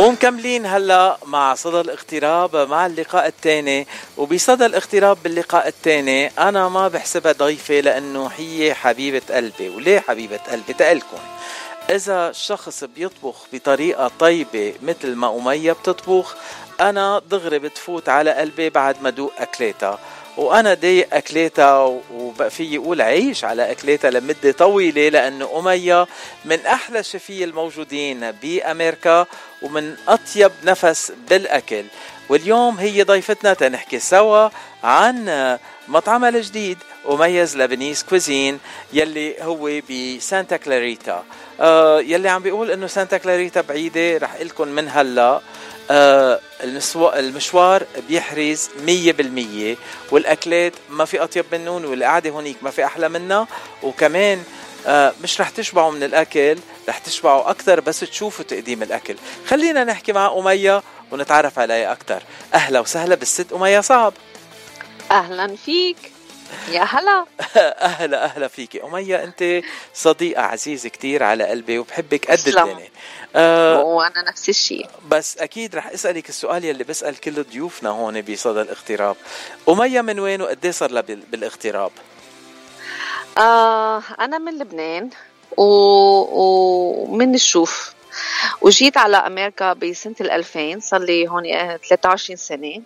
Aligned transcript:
ومكملين 0.00 0.66
هلا 0.66 1.16
مع 1.26 1.54
صدى 1.54 1.80
الاغتراب 1.80 2.56
مع 2.56 2.86
اللقاء 2.86 3.26
الثاني 3.26 3.86
وبصدى 4.16 4.66
الاغتراب 4.66 5.18
باللقاء 5.24 5.68
الثاني 5.68 6.26
أنا 6.26 6.68
ما 6.68 6.88
بحسبها 6.88 7.32
ضيفة 7.32 7.80
لأنه 7.80 8.30
هي 8.36 8.74
حبيبة 8.74 9.22
قلبي 9.30 9.68
وليه 9.68 10.00
حبيبة 10.00 10.40
قلبي؟ 10.50 10.72
تقلكم. 10.72 11.18
إذا 11.90 12.32
شخص 12.32 12.84
بيطبخ 12.84 13.36
بطريقة 13.52 14.10
طيبة 14.18 14.74
مثل 14.82 15.14
ما 15.14 15.36
أمية 15.36 15.72
بتطبخ 15.72 16.36
أنا 16.80 17.22
دغري 17.30 17.58
بتفوت 17.58 18.08
على 18.08 18.30
قلبي 18.30 18.70
بعد 18.70 19.02
ما 19.02 19.10
دوق 19.10 19.32
أكلاتها. 19.38 19.98
وأنا 20.36 20.74
ضايق 20.74 21.14
اكلاتها 21.14 22.00
وبقى 22.12 22.50
في 22.50 22.74
يقول 22.74 23.00
عيش 23.02 23.44
على 23.44 23.70
اكلاتها 23.70 24.10
لمدة 24.10 24.52
طويلة 24.52 25.08
لأنه 25.08 25.58
أمية 25.58 26.06
من 26.44 26.66
أحلى 26.66 26.98
الشيفيه 26.98 27.44
الموجودين 27.44 28.30
بأمريكا 28.30 29.26
ومن 29.62 29.96
أطيب 30.08 30.52
نفس 30.64 31.12
بالأكل. 31.28 31.84
واليوم 32.28 32.76
هي 32.76 33.02
ضيفتنا 33.02 33.54
تنحكي 33.54 33.98
سوا 33.98 34.48
عن 34.84 35.58
مطعمها 35.88 36.28
الجديد 36.28 36.78
Omaya's 37.04 37.56
Lebanese 37.56 38.02
Cuisine 38.02 38.58
يلي 38.92 39.36
هو 39.42 39.70
بسانتا 39.90 40.56
كلاريتا. 40.56 41.24
آه 41.60 42.00
يلي 42.00 42.28
عم 42.28 42.42
بيقول 42.42 42.70
إنه 42.70 42.86
سانتا 42.86 43.18
كلاريتا 43.18 43.60
بعيدة 43.60 44.18
رح 44.18 44.40
قلكم 44.40 44.68
من 44.68 44.88
هلأ. 44.88 45.40
آه 45.90 46.40
المشوار 47.18 47.86
بيحرز 48.08 48.68
مية 48.86 49.12
بالمية 49.12 49.76
والأكلات 50.10 50.72
ما 50.90 51.04
في 51.04 51.22
أطيب 51.22 51.44
منهم 51.52 51.84
والقعدة 51.84 52.30
هونيك 52.30 52.56
ما 52.62 52.70
في 52.70 52.84
أحلى 52.84 53.08
منها. 53.08 53.46
وكمان 53.82 54.42
آه 54.86 55.12
مش 55.22 55.40
رح 55.40 55.48
تشبعوا 55.50 55.92
من 55.92 56.02
الأكل 56.02 56.58
رح 56.88 56.98
تشبعوا 56.98 57.50
أكثر 57.50 57.80
بس 57.80 58.00
تشوفوا 58.00 58.44
تقديم 58.44 58.82
الأكل. 58.82 59.16
خلينا 59.46 59.84
نحكي 59.84 60.12
مع 60.12 60.32
أمية 60.38 60.82
ونتعرف 61.10 61.58
عليها 61.58 61.92
أكثر. 61.92 62.22
أهلا 62.54 62.80
وسهلا 62.80 63.14
بالست 63.14 63.52
أمية 63.52 63.80
صعب. 63.80 64.12
أهلا 65.10 65.56
فيك. 65.56 66.12
يا 66.70 66.82
هلا. 66.82 67.26
أهلا 67.90 68.24
أهلا 68.24 68.48
فيكي. 68.48 68.82
أمية 68.84 69.24
أنت 69.24 69.62
صديقة 69.94 70.42
عزيزة 70.42 70.88
كتير 70.88 71.22
على 71.22 71.44
قلبي 71.44 71.78
وبحبك 71.78 72.30
قد 72.30 72.38
الدنيا. 72.48 72.88
آه 73.36 73.82
وأنا 73.82 74.22
نفس 74.28 74.48
الشيء. 74.48 74.86
بس 75.08 75.38
أكيد 75.38 75.76
رح 75.76 75.86
أسألك 75.86 76.28
السؤال 76.28 76.64
يلي 76.64 76.84
بسأل 76.84 77.20
كل 77.20 77.42
ضيوفنا 77.42 77.90
هون 77.90 78.20
بصدى 78.20 78.60
الاغتراب. 78.60 79.16
أمية 79.68 80.00
من 80.00 80.20
وين 80.20 80.42
وقد 80.42 80.64
إيه 80.64 80.72
صار 80.72 80.90
لها 80.90 81.02
بالاغتراب؟ 81.02 81.90
آه 83.38 84.02
أنا 84.20 84.38
من 84.38 84.58
لبنان 84.58 85.10
و... 85.56 85.62
ومن 85.62 87.34
الشوف. 87.34 87.94
وجيت 88.60 88.96
على 88.96 89.16
أمريكا 89.16 89.72
بسنة 89.72 90.14
2000 90.20 90.80
صار 90.80 91.00
لي 91.00 91.28
هون 91.28 91.42
23 91.88 92.36
سنة. 92.36 92.82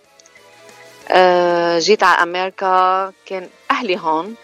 جيت 1.79 2.03
على 2.03 2.23
أمريكا 2.23 3.13
كان 3.25 3.49
أهلي 3.71 3.97
هون. 3.99 4.35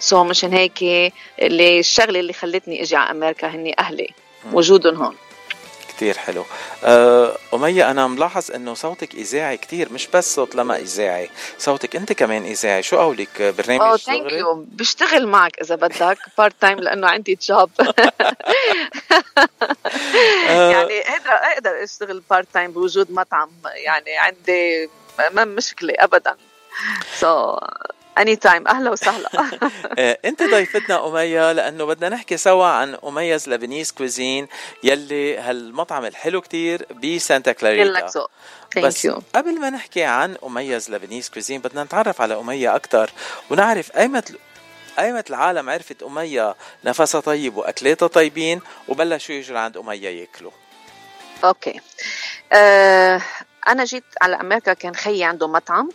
سو 0.00 0.24
مشان 0.24 0.52
هيك 0.52 0.82
اللي 1.38 1.78
الشغلة 1.80 2.20
اللي 2.20 2.32
خلتني 2.32 2.82
أجي 2.82 2.96
على 2.96 3.10
أمريكا 3.10 3.48
هني 3.48 3.78
أهلي 3.78 4.08
وجودهم 4.52 5.02
هون. 5.02 5.16
كتير 5.88 6.18
حلو. 6.18 6.44
أه 6.84 7.36
أمية 7.54 7.90
أنا 7.90 8.06
ملاحظ 8.06 8.50
أنه 8.50 8.74
صوتك 8.74 9.14
إذاعي 9.14 9.56
كتير 9.56 9.92
مش 9.92 10.06
بس 10.06 10.34
صوت 10.34 10.54
لمى 10.54 10.76
إذاعي. 10.76 11.30
صوتك 11.58 11.96
أنت 11.96 12.12
كمان 12.12 12.44
إذاعي. 12.44 12.82
شو 12.82 12.96
قولك؟ 12.96 13.42
برنامج 13.58 13.82
oh 13.82 13.96
thank 13.96 14.32
you 14.32 14.64
بشتغل 14.72 15.26
معك 15.26 15.60
إذا 15.60 15.74
بدك 15.74 16.18
part 16.38 16.54
time 16.60 16.78
لأنه 16.78 17.06
عندي 17.08 17.38
job 17.42 17.70
يعني 20.48 21.00
أقدر 21.00 21.32
أقدر 21.52 21.82
أشتغل 21.84 22.22
part 22.30 22.48
time 22.54 22.70
بوجود 22.70 23.12
مطعم. 23.12 23.50
يعني 23.74 24.16
عندي 24.16 24.90
ما 25.18 25.44
مشكلة 25.44 25.94
أبدا. 25.98 26.36
so, 27.20 27.60
any 28.18 28.36
time 28.36 28.68
أهلا 28.68 28.90
وسهلا. 28.90 29.30
آه، 29.98 30.18
أنت 30.24 30.42
ضيفتنا 30.42 31.06
أمية 31.08 31.52
لأنه 31.52 31.84
بدنا 31.84 32.08
نحكي 32.08 32.36
سوا 32.36 32.66
عن 32.66 32.94
Omaya's 33.04 33.48
Lebanese 33.48 33.92
Cuisine 33.92 34.48
يلي 34.82 35.38
هالمطعم 35.38 36.04
الحلو 36.04 36.40
كتير 36.40 36.86
بسانتا 37.04 37.52
كلاريتا. 37.52 38.26
بس 38.76 39.06
you. 39.06 39.20
قبل 39.34 39.60
ما 39.60 39.70
نحكي 39.70 40.04
عن 40.04 40.36
Omaya's 40.44 40.90
Lebanese 40.90 41.30
Cuisine 41.30 41.60
بدنا 41.60 41.84
نتعرف 41.84 42.20
على 42.20 42.34
أمية 42.38 42.76
أكثر 42.76 43.10
ونعرف 43.50 43.96
ايمت 43.96 44.38
ايمت 44.98 45.30
العالم 45.30 45.70
عرفت 45.70 46.02
أمية 46.02 46.54
نفسها 46.84 47.20
طيب 47.20 47.56
وأكلاتها 47.56 48.06
طيبين 48.08 48.60
وبلشوا 48.88 49.34
يجوا 49.34 49.58
عند 49.58 49.76
أمية 49.76 50.08
يأكلوا. 50.08 50.50
okay 51.44 51.80
أه 52.52 53.22
أنا 53.68 53.84
جيت 53.84 54.04
على 54.22 54.36
أمريكا 54.36 54.72
كان 54.72 54.94
خيي 54.94 55.24
عنده 55.24 55.48
مطعم 55.48 55.88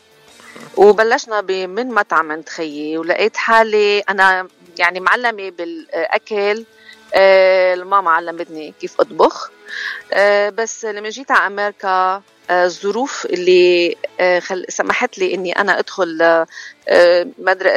وبلشنا 0.77 1.41
من 1.67 1.87
مطعم 1.87 2.31
عند 2.31 2.49
خيي 2.49 2.97
ولقيت 2.97 3.37
حالي 3.37 3.99
أنا 3.99 4.47
يعني 4.77 4.99
معلمة 4.99 5.49
بالأكل 5.49 6.65
آه، 7.13 7.73
الماما 7.73 8.11
علمتني 8.11 8.73
كيف 8.81 9.01
أطبخ 9.01 9.51
آه، 10.13 10.49
بس 10.49 10.85
لما 10.85 11.09
جيت 11.09 11.31
على 11.31 11.47
أمريكا 11.47 12.21
الظروف 12.49 13.25
اللي 13.25 13.95
سمحت 14.69 15.17
لي 15.17 15.33
إني 15.33 15.51
أنا 15.51 15.79
أدخل 15.79 16.45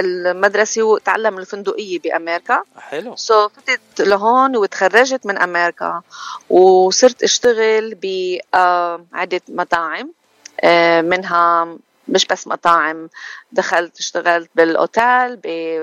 المدرسة 0.01 0.83
وأتعلم 0.83 1.39
الفندقية 1.39 1.99
بأمريكا. 1.99 2.63
حلو. 2.77 3.17
سو 3.17 3.49
so 3.49 3.51
فتت 3.51 4.01
لهون 4.01 4.57
وتخرجت 4.57 5.27
من 5.27 5.39
أمريكا 5.39 6.03
وصرت 6.51 7.23
أشتغل 7.23 7.95
بعده 8.53 9.41
مطاعم 9.49 10.13
منها 11.05 11.77
مش 12.09 12.27
بس 12.27 12.47
مطاعم 12.47 13.09
دخلت 13.53 13.99
اشتغلت 13.99 14.51
بالأوتيل 14.55 15.37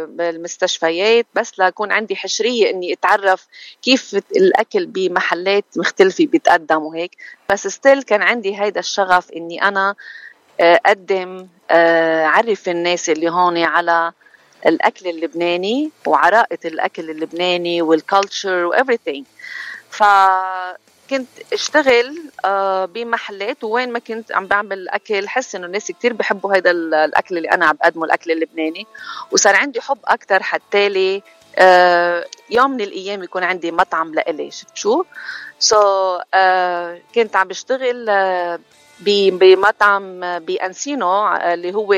بالمستشفيات 0.07 1.25
بس 1.34 1.59
ليكون 1.59 1.91
عندي 1.91 2.16
حشرية 2.16 2.69
إني 2.69 2.94
أتعرف 2.94 3.47
كيف 3.81 4.16
الأكل 4.35 4.85
بمحلات 4.85 5.66
مختلفة 5.75 6.25
بيتقدم 6.25 6.84
وهيك 6.84 7.18
بس 7.50 7.68
still 7.68 8.03
كان 8.03 8.22
عندي 8.22 8.62
هيدا 8.62 8.79
الشغف 8.79 9.31
إني 9.31 9.63
أنا 9.63 9.96
آه، 10.59 10.79
أقدم 10.85 11.47
آه، 11.72 12.25
أعرف 12.25 12.69
الناس 12.69 13.09
اللي 13.09 13.29
هون 13.31 13.58
على 13.58 14.12
الأكل 14.66 15.09
اللبناني 15.09 15.91
وعراقة 16.08 16.58
الأكل 16.66 17.09
اللبناني 17.09 17.81
وال 17.81 18.00
culture 18.00 18.66
و 18.66 18.71
everything 18.71 19.25
ف 19.90 20.03
كنت 21.09 21.28
اشتغل 21.53 22.18
آه، 22.46 22.86
بمحلات 22.86 23.64
ووين 23.64 23.92
ما 23.92 24.00
كنت 24.00 24.31
عم 24.31 24.47
بعمل 24.47 24.90
أكل. 24.90 25.28
حس 25.28 25.56
إنه 25.56 25.66
الناس 25.66 25.92
كتير 25.92 26.14
بحبوا 26.14 26.56
هذا 26.56 26.72
الأكل 26.72 27.38
اللي 27.38 27.52
أنا 27.52 27.66
عم 27.66 27.75
بقدمه 27.75 28.06
الأكل 28.06 28.31
اللبناني. 28.31 28.88
وصار 29.31 29.56
عندي 29.56 29.81
حب 29.81 30.00
أكثر 30.06 30.44
حتى 30.44 31.22
آه، 31.58 32.25
يوم 32.50 32.72
من 32.72 32.81
الأيام 32.81 33.24
يكون 33.24 33.44
عندي 33.44 33.72
مطعم 33.72 34.14
لإلي 34.14 34.52
شفت 34.52 34.78
شو؟ 34.78 35.03
so, 35.59 36.22
uh, 36.22 37.16
كنت 37.16 37.36
عم 37.36 37.47
بشتغل 37.47 38.09
بمطعم 39.02 40.40
ب 40.40 40.53
Encino 40.53 41.36
اللي 41.36 41.74
هو 41.76 41.94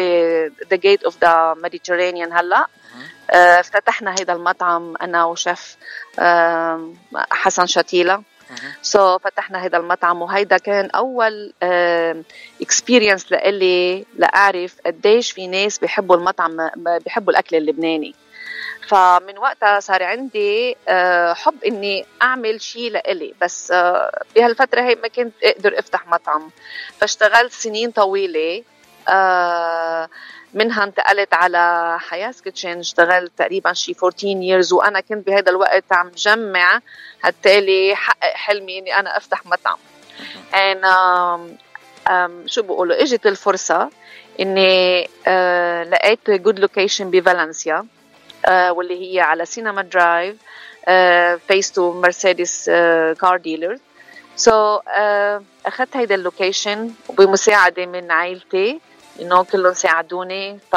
The 0.70 0.76
Gate 0.76 1.04
of 1.04 1.18
the 1.22 1.54
Mediterranean 1.64 2.34
هلأ. 2.34 2.68
افتتحنا 3.30 4.12
هذا 4.12 4.34
المطعم 4.34 4.98
أنا 5.02 5.26
وشيف 5.26 5.78
حسن 7.32 7.66
شتيلة. 7.66 8.24
so, 8.82 9.22
فتحنا 9.22 9.66
هذا 9.66 9.78
المطعم 9.78 10.22
وهيدا 10.22 10.58
كان 10.58 10.90
أول 10.90 11.54
experience 12.62 13.32
لإلي 13.32 14.06
لأعرف 14.16 14.76
قديش 14.86 15.32
في 15.32 15.48
ناس 15.48 15.80
بيحبوا 15.80 16.16
المطعم 16.16 16.70
بيحبوا 16.76 17.32
الأكل 17.34 17.56
اللبناني. 17.56 18.16
فمن 18.88 19.38
وقتها 19.38 19.80
صار 19.80 20.04
عندي 20.04 20.78
آه، 20.88 21.34
حب 21.34 21.64
إني 21.64 22.06
أعمل 22.22 22.62
شيء 22.62 22.92
لإلي. 22.92 23.34
بس 23.42 23.72
آه، 23.72 24.24
بهالفترة 24.36 24.82
هي 24.82 24.96
ما 24.96 25.08
كنت 25.08 25.34
أقدر 25.44 25.80
أفتح 25.80 26.08
مطعم. 26.08 26.50
فاشتغلت 27.00 27.52
سنين 27.52 27.92
طويلة 27.92 28.64
آه، 29.10 30.10
منها 30.54 30.84
انتقلت 30.84 31.34
على 31.34 31.98
Hayat's 32.00 32.42
Kitchen 32.42 32.80
اشتغلت 32.80 33.32
تقريبا 33.38 33.74
شي 33.74 33.96
14 34.04 34.28
years 34.28 34.74
وأنا 34.74 35.00
كنت 35.00 35.28
بهذا 35.28 35.50
الوقت 35.52 35.84
عم 35.92 36.12
جمع 36.18 36.80
حتى 37.24 37.96
حقق 37.96 38.34
حلمي 38.34 38.80
إني 38.80 39.00
أنا 39.00 39.18
أفتح 39.18 39.46
مطعم. 39.46 39.78
And 40.54 40.84
um, 40.84 41.58
um, 42.08 42.48
شو 42.48 42.62
بقولوا 42.62 43.02
إجت 43.02 43.28
الفرصة 43.28 43.90
إني 44.40 45.04
uh, 45.06 45.90
لقيت 45.90 46.32
good 46.32 46.60
location 46.60 47.12
بفالنسيا 47.12 47.86
uh, 48.48 48.50
واللي 48.50 49.14
هي 49.16 49.20
على 49.20 49.46
Cinema 49.46 49.82
Drive 49.82 50.36
face 51.48 51.72
to 51.72 51.94
Mercedes 51.94 52.66
car 53.22 53.38
dealer 53.38 53.78
so 54.36 54.80
أخذت 55.66 55.98
هيدا 55.98 56.16
اللوكيشن 56.16 56.92
وبمساعده 57.10 57.86
من 57.86 58.12
عائلتي. 58.12 58.80
انه 59.20 59.44
كلهم 59.44 59.74
ساعدوني 59.74 60.60
ف 60.72 60.76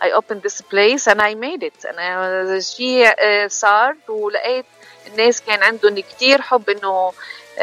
I 0.00 0.10
opened 0.12 0.42
this 0.46 0.60
place 0.72 1.04
and 1.12 1.20
I 1.20 1.34
made 1.34 1.62
it. 1.62 1.86
أنا 1.86 2.60
شيء 2.60 3.14
صار 3.48 3.96
ولقيت 4.08 4.64
الناس 5.06 5.42
كان 5.42 5.62
عندهم 5.62 6.00
كتير 6.00 6.42
حب 6.42 6.70
إنه 6.70 7.12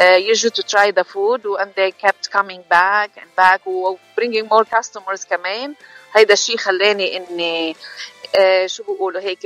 يجوا 0.00 0.50
to 0.50 0.62
try 0.62 0.90
the 0.90 1.04
food. 1.04 1.60
And 1.60 1.70
they 1.76 1.90
kept 2.06 2.30
coming 2.30 2.62
back 2.70 3.10
and 3.16 3.28
back 3.36 3.60
bringing 4.16 4.46
more 4.48 4.64
customers 4.64 5.24
كمان 5.30 5.74
هيدا 6.14 6.32
الشيء 6.32 6.56
خلاني 6.56 7.16
اني 7.16 7.76
شو 8.66 8.82
بقولوا 8.82 9.20
هيك 9.20 9.38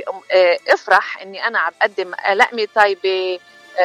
افرح 0.69 1.21
اني 1.21 1.47
أنا 1.47 1.59
عم 1.59 1.71
بقدم 1.79 2.11
لقمه 2.33 2.67
طيبه 2.75 3.39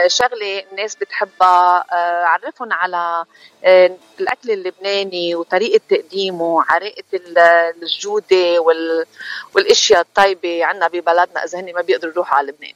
شغلة 0.06 0.64
الناس 0.72 0.94
بتحبها. 0.94 1.84
آه 1.92 2.24
عرفهم 2.24 2.72
على 2.72 3.24
آه 3.64 3.96
الأكل 4.20 4.50
اللبناني 4.50 5.34
وطريقة 5.34 5.80
تقديمه 5.88 6.64
عراقة 6.68 7.04
الجودة 7.82 8.60
والأشياء 9.54 10.00
الطيبة 10.00 10.64
عندنا 10.64 10.88
ببلدنا 10.88 11.44
إذا 11.44 11.60
هن 11.60 11.72
ما 11.72 11.80
بيقدروا 11.80 12.12
يروحوا 12.12 12.36
على 12.38 12.46
لبنان. 12.46 12.74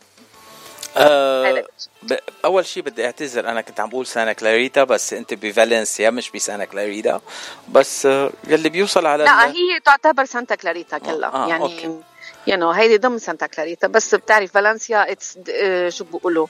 أه 0.96 1.66
أول 2.44 2.66
شيء 2.66 2.82
بدي 2.82 3.06
أعتذر 3.06 3.48
أنا 3.48 3.60
كنت 3.60 3.80
عم 3.80 3.88
بقول 3.88 4.06
سانا 4.06 4.32
كلاريتا 4.32 4.84
بس 4.84 5.12
أنت 5.12 5.34
بفالنسيا 5.34 6.10
مش 6.10 6.30
بسانا 6.30 6.64
كلاريتا. 6.64 7.20
بس 7.68 8.04
يلي 8.44 8.68
بيوصل 8.68 9.06
على 9.06 9.24
لا 9.24 9.46
هي 9.46 9.80
تعتبر 9.84 10.24
سانتا 10.24 10.54
كلاريتا 10.54 10.98
كلها. 10.98 11.30
آه 11.34 11.48
يعني 11.48 11.62
okay. 11.62 12.00
يعني 12.46 12.64
هيدي 12.74 12.98
ضمن 12.98 13.18
سانتا 13.18 13.46
كلاريتا. 13.46 13.86
بس 13.86 14.14
بتعرف 14.14 14.52
فالنسيا 14.52 15.12
it's 15.12 15.38
شو 15.88 16.04
بقولوا؟ 16.04 16.46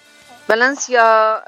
فالنسيا 0.50 1.42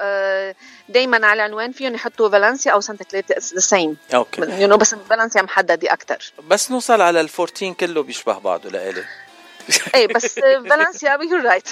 دائما 0.89 1.27
على 1.27 1.33
العنوان 1.33 1.73
فيهم 1.73 1.95
يحطوا 1.95 2.29
فالنسيا 2.29 2.73
أو 2.73 2.81
سانتا 2.81 3.05
كلاريتا 3.05 3.35
the 3.35 3.61
same 3.61 3.97
okay. 4.15 4.43
you 4.63 4.69
know 4.69 4.77
بس 4.77 4.95
فالنسيا 4.95 5.43
محددة 5.43 5.93
أكثر 5.93 6.33
بس 6.49 6.71
نوصل 6.71 7.01
على 7.01 7.21
ال 7.21 7.29
14 7.39 7.73
كله 7.73 8.03
بيشبه 8.03 8.39
بعضه 8.39 8.71
لإلي. 8.71 9.05
إيه 9.95 10.07
بس 10.07 10.39
فالنسيا 10.39 11.19
you're 11.23 11.37
right 11.37 11.69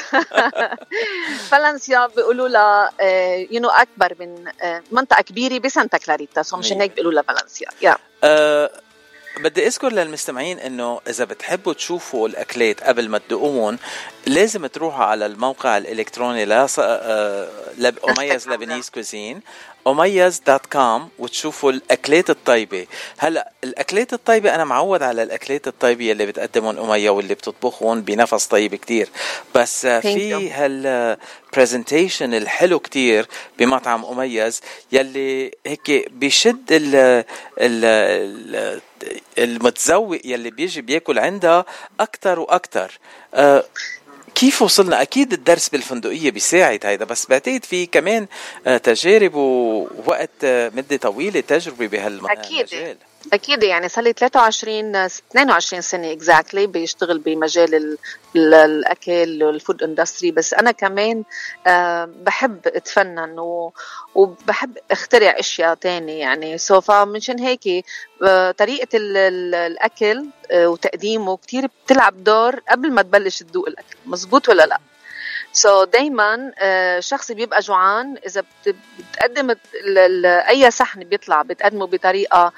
فالنسيا 1.50 2.06
بيقولوا 2.06 2.48
لها 2.48 2.90
you 3.50 3.60
know 3.60 3.68
أكبر 3.68 4.14
من 4.20 4.44
منطقة 4.92 5.22
كبيرة 5.22 5.58
بسانتا 5.58 5.98
كلاريتا 5.98 6.42
so 6.42 6.56
مشان 6.56 6.80
هيك 6.80 6.90
بيقولوا 6.90 7.12
لها 7.12 7.22
فالنسيا. 7.22 7.68
yeah 7.82 7.96
بدي 9.36 9.66
أذكر 9.66 9.92
للمستمعين 9.92 10.58
إنه 10.58 11.00
إذا 11.08 11.24
بتحبوا 11.24 11.72
تشوفوا 11.72 12.28
الأكلات 12.28 12.82
قبل 12.82 13.08
ما 13.08 13.18
تدوقوهم 13.18 13.78
لازم 14.26 14.66
تروحوا 14.66 15.04
على 15.04 15.26
الموقع 15.26 15.76
الإلكتروني 15.76 16.44
لا 16.44 16.66
Omaya's 18.08 18.48
Lebanese 18.48 18.90
Cuisine 18.90 19.40
Omaya's 19.86 20.42
dot 20.46 20.66
com 20.66 21.08
وتشوفوا 21.18 21.72
الأكلات 21.72 22.30
الطيبة. 22.30 22.86
هلأ 23.18 23.52
الأكلات 23.64 24.12
الطيبة 24.12 24.54
أنا 24.54 24.64
معود 24.64 25.02
على 25.02 25.22
الأكلات 25.22 25.68
الطيبة 25.68 26.12
اللي 26.12 26.26
بتقدمهم 26.26 26.78
أمية 26.78 27.10
واللي 27.10 27.34
بتطبخهم 27.34 28.00
بنفس 28.02 28.46
طيب 28.46 28.74
كتير. 28.74 29.08
بس 29.54 29.86
في 29.86 30.52
هال 31.50 31.62
presentation 31.62 32.34
الحلو 32.34 32.78
كتير 32.78 33.26
بمطعم 33.58 34.04
Omaya's 34.04 34.60
يلي 34.92 35.50
هيك 35.66 36.08
بيشد 36.10 36.64
ال 36.70 37.24
ال 37.58 38.80
المتذوق 39.38 40.20
يلي 40.24 40.50
بيجي 40.50 40.80
بياكل 40.80 41.18
عندها 41.18 41.64
أكثر 42.00 42.40
وأكثر 42.40 42.98
أه 43.34 43.64
كيف 44.34 44.62
وصلنا؟ 44.62 45.02
أكيد 45.02 45.32
الدرس 45.32 45.68
بالفندقية 45.68 46.30
بيساعد 46.30 46.86
هيدا 46.86 47.04
بس 47.04 47.26
بعتقد 47.26 47.64
في 47.64 47.86
كمان 47.86 48.26
تجارب 48.82 49.34
ووقت 49.34 50.30
مدة 50.44 50.96
طويلة 50.96 51.40
تجربة 51.40 51.86
بهالمجال 51.86 52.38
أكيد. 52.38 52.96
أكيد 53.32 53.62
يعني 53.62 53.88
صار 53.88 54.04
لي 54.04 54.12
23 54.12 54.96
22 54.96 55.82
سنة 55.82 56.12
exactly 56.12 56.68
بيشتغل 56.68 57.18
بمجال 57.18 57.96
الأكل 58.36 59.44
وال 59.44 59.57
food 59.57 59.82
industry 59.82 60.30
بس 60.30 60.54
أنا 60.54 60.72
كمان 60.72 61.24
بحب 62.24 62.60
أتفنن 62.66 63.36
وبحب 64.14 64.78
أخترع 64.90 65.34
أشياء 65.38 65.74
تانية 65.74 66.20
يعني. 66.20 66.58
so 66.58 66.80
فمنشان 66.80 67.38
هيك 67.38 67.84
طريقة 68.58 68.88
الأكل 68.94 70.26
وتقديمه 70.54 71.36
كتير 71.36 71.66
بتلعب 71.84 72.24
دور 72.24 72.60
قبل 72.70 72.92
ما 72.92 73.02
تبلش 73.02 73.38
تذوق 73.42 73.68
الأكل 73.68 73.96
مزبوط 74.06 74.48
ولا 74.48 74.66
لأ؟ 74.66 74.78
so 75.52 75.88
دايما 75.88 76.52
شخص 77.00 77.32
بيبقى 77.32 77.60
جوعان 77.60 78.16
إذا 78.26 78.44
بتقدم 78.66 79.54
أي 80.24 80.70
صحن 80.70 81.04
بيطلع 81.04 81.42
بتقدمه 81.42 81.86
بطريقة 81.86 82.52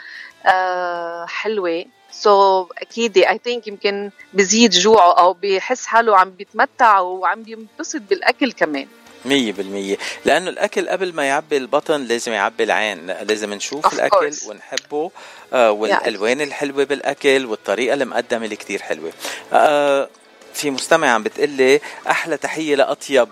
حلوة. 1.27 1.85
so, 2.13 2.69
أكيد 2.79 3.19
I 3.19 3.41
think 3.45 3.67
يمكن 3.67 4.11
بزيد 4.33 4.71
جوعه 4.71 5.13
أو 5.13 5.33
بيحس 5.33 5.87
حاله 5.87 6.17
عم 6.17 6.31
بيتمتع 6.31 6.99
وعم 7.01 7.43
بينبسط 7.43 8.01
بالأكل 8.11 8.53
كمان. 8.53 8.87
مية 9.25 9.53
بالمية. 9.53 9.97
لأنه 10.25 10.51
الأكل 10.51 10.89
قبل 10.89 11.15
ما 11.15 11.25
يعبي 11.25 11.57
البطن 11.57 12.01
لازم 12.03 12.33
يعبي 12.33 12.65
العين. 12.65 13.07
لازم 13.07 13.55
نشوف 13.55 13.72
الأكل 13.72 13.87
of 13.87 14.33
course. 14.35 14.47
ونحبه 14.47 15.11
آه 15.53 15.71
والألوان 15.71 16.39
yeah. 16.39 16.43
الحلوة 16.43 16.85
بالأكل 16.85 17.47
والطريقة 17.47 17.95
المقدمة 17.95 18.45
اللي 18.45 18.57
كتير 18.57 18.83
حلوة. 18.83 19.13
آه 19.53 20.09
في 20.55 20.71
مستمع 20.71 21.09
عم 21.09 21.23
بتقلي 21.23 21.81
أحلى 22.11 22.37
تحية 22.37 22.75
لأطيب 22.75 23.29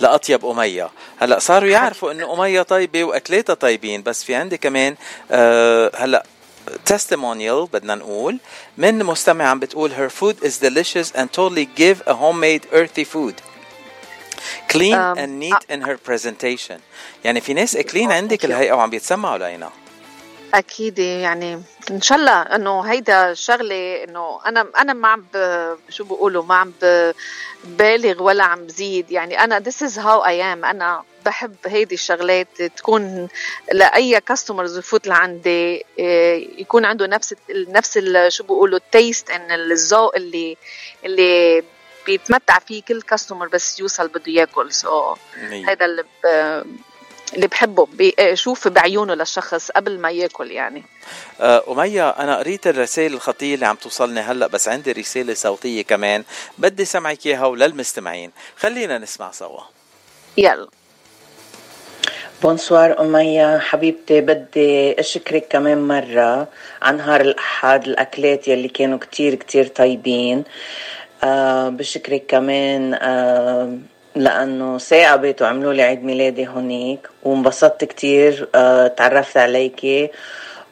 لأطيب 0.00 0.46
أمية. 0.46 0.90
هلأ 1.20 1.38
صاروا 1.38 1.68
يعرفوا 1.68 2.12
إنه 2.12 2.34
أمية 2.34 2.62
طيبة 2.62 3.04
وأكلاتها 3.04 3.54
طيبين 3.54 4.02
بس 4.02 4.24
في 4.24 4.34
عندي 4.34 4.56
كمان 4.56 4.96
آه 5.30 5.90
هلأ 5.96 6.26
testimonial 6.92 7.68
بدنا 7.72 7.94
نقول 7.94 8.38
من 8.78 9.04
مستمع 9.04 9.44
عم 9.44 9.58
بتقول 9.58 9.90
her 9.90 10.10
food 10.10 10.44
is 10.44 10.58
delicious 10.58 11.12
and 11.14 11.28
totally 11.32 11.66
give 11.76 12.02
a 12.06 12.14
homemade 12.14 12.66
earthy 12.72 13.04
food. 13.04 13.34
Clean 14.68 14.94
um, 14.94 15.18
and 15.18 15.38
neat 15.38 15.62
in 15.68 15.80
her 15.82 15.96
presentation. 15.96 16.80
يعني 17.24 17.40
في 17.40 17.54
ناس 17.54 17.76
اكلين 17.76 18.12
عندك 18.12 18.44
الهيئة 18.44 18.72
وعم 18.72 18.90
بيتسمعوا 18.90 19.38
لينا 19.38 19.70
أكيد 20.54 20.98
يعني 20.98 21.62
إن 21.90 22.00
شاء 22.00 22.18
الله 22.18 22.42
إنه 22.42 22.80
هيدا 22.80 23.34
شغلة 23.34 24.04
إنه 24.04 24.40
أنا 24.46 24.66
أنا 24.78 24.92
ما 24.92 25.08
عم 25.08 25.24
شو 25.88 26.04
بقولوا 26.04 26.42
ما 26.44 26.54
عم 26.54 26.72
بالغ 27.64 28.22
ولا 28.22 28.44
عم 28.44 28.66
بزيد. 28.66 29.10
يعني 29.10 29.44
أنا 29.44 29.60
this 29.60 29.88
is 29.88 29.96
how 29.96 30.20
I 30.20 30.56
am. 30.56 30.64
أنا 30.64 31.02
بحب 31.24 31.56
هيدي 31.66 31.94
الشغلات 31.94 32.62
تكون 32.62 33.28
لأي 33.72 34.20
customers 34.20 34.78
يفوت 34.78 35.06
لعندي 35.06 35.84
يكون 36.58 36.84
عنده 36.84 37.06
نفس 37.06 37.34
نفس 37.50 37.98
شو 38.28 38.44
بقولوا 38.44 38.78
ال 38.78 38.87
taste 38.87 39.30
إن 39.30 39.52
الذوق 39.52 40.16
اللي 40.16 40.56
اللي 41.04 41.62
بيتمتع 42.06 42.58
فيه 42.58 42.82
كل 42.82 43.02
customer 43.02 43.48
بس 43.48 43.80
يوصل 43.80 44.08
بده 44.08 44.32
ياكل. 44.32 44.72
so 44.72 45.18
هذا 45.68 45.84
اللي 45.84 46.04
اللي 47.34 47.46
بحبه 47.46 47.86
بيشوف 47.86 48.68
بعيونه 48.68 49.14
للشخص 49.14 49.70
قبل 49.70 49.98
ما 49.98 50.10
ياكل 50.10 50.50
يعني. 50.50 50.84
أه 51.40 51.64
أمية 51.68 52.10
أنا 52.10 52.38
قريت 52.38 52.66
الرسائل 52.66 53.14
الخطية 53.14 53.54
اللي 53.54 53.66
عم 53.66 53.76
توصلني 53.76 54.20
هلأ 54.20 54.46
بس 54.46 54.68
عندي 54.68 54.92
رسالة 54.92 55.34
صوتية 55.34 55.82
كمان 55.82 56.24
بدي 56.58 56.84
سمعك 56.84 57.26
إياها 57.26 57.46
وللمستمعين. 57.46 58.32
خلينا 58.56 58.98
نسمع 58.98 59.30
سوا. 59.30 59.60
يلا. 60.36 60.68
بونسوار 62.42 63.00
أمية 63.00 63.58
حبيبتي 63.58 64.20
بدي 64.20 65.00
أشكرك 65.00 65.46
كمان 65.50 65.88
مرة 65.88 66.48
عن 66.82 66.96
نهار 66.96 67.20
الأحد 67.20 67.86
الأكلات 67.88 68.48
يلي 68.48 68.68
كانوا 68.68 68.98
كتير 68.98 69.34
كتير 69.34 69.66
طيبين. 69.66 70.44
أه 71.24 71.68
بشكرك 71.68 72.24
كمان 72.28 72.94
أه 72.94 73.78
لأنه 74.16 74.78
ثاقبت 74.78 75.42
وعملوا 75.42 75.72
لي 75.72 75.82
عيد 75.82 76.04
ميلادي 76.04 76.48
هونيك 76.48 77.08
وانبسطت 77.22 77.84
كتير 77.84 78.48
أه 78.54 78.86
تعرفت 78.86 79.36
عليكي 79.36 80.10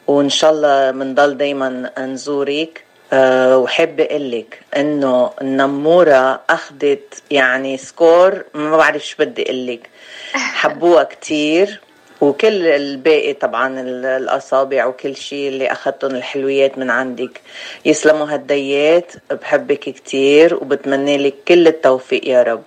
وإن 0.07 0.29
شاء 0.29 0.51
الله 0.51 0.91
بنضل 0.91 1.37
دايما 1.37 1.91
نزورك 1.99 2.83
أه 3.13 3.57
وحابة 3.57 4.03
أقلك 4.03 4.59
إنه 4.77 5.31
النمورة 5.41 6.41
اخذت 6.49 7.23
يعني 7.31 7.77
سكور 7.77 8.43
ما 8.53 8.77
بعرف 8.77 9.07
شو 9.07 9.15
بدي 9.19 9.43
أقلك. 9.43 9.89
حبوها 10.61 11.03
كتير 11.03 11.81
وكل 12.21 12.67
الباقي 12.67 13.33
طبعا 13.33 13.79
الأصابع 14.17 14.85
وكل 14.85 15.15
شيء 15.15 15.47
اللي 15.47 15.71
اخذتهم 15.71 16.15
الحلويات 16.15 16.77
من 16.77 16.89
عندك. 16.89 17.41
يسلموا 17.85 18.33
هالديات 18.33 19.13
بحبك 19.31 19.79
كتير 19.79 20.55
وبتمنى 20.55 21.17
لك 21.17 21.35
كل 21.47 21.67
التوفيق 21.67 22.27
يا 22.27 22.43
رب. 22.43 22.63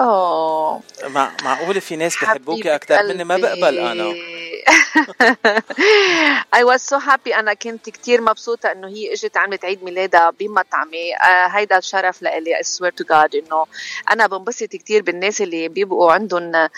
أوه. 0.00 0.80
مع 1.08 1.30
معقولة 1.44 1.80
في 1.80 1.96
ناس 1.96 2.16
بحبوكي 2.22 2.74
أكثر 2.74 3.02
مني؟ 3.02 3.24
ما 3.24 3.36
بقبل 3.36 3.78
أنا. 3.78 4.31
I 6.58 6.64
was 6.64 6.82
so 6.82 6.98
happy 6.98 7.32
أنا 7.34 7.54
كنت 7.54 7.90
كتير 7.90 8.20
مبسوطة 8.20 8.72
إنه 8.72 8.88
هي 8.88 9.12
إجت 9.12 9.36
عملت 9.36 9.64
عيد 9.64 9.84
ميلادها 9.84 10.30
بمطعمي. 10.30 11.14
uh, 11.14 11.54
هيدا 11.54 11.80
شرف 11.80 12.22
لإلي. 12.22 12.54
I 12.54 12.62
swear 12.62 12.90
to 12.90 13.04
God 13.04 13.34
إنه 13.34 13.66
أنا 14.10 14.26
بنبسط 14.26 14.68
كتير 14.68 15.02
بالناس 15.02 15.42
اللي 15.42 15.68
بيبقوا 15.68 16.12
عندهم 16.12 16.66
uh, 16.66 16.70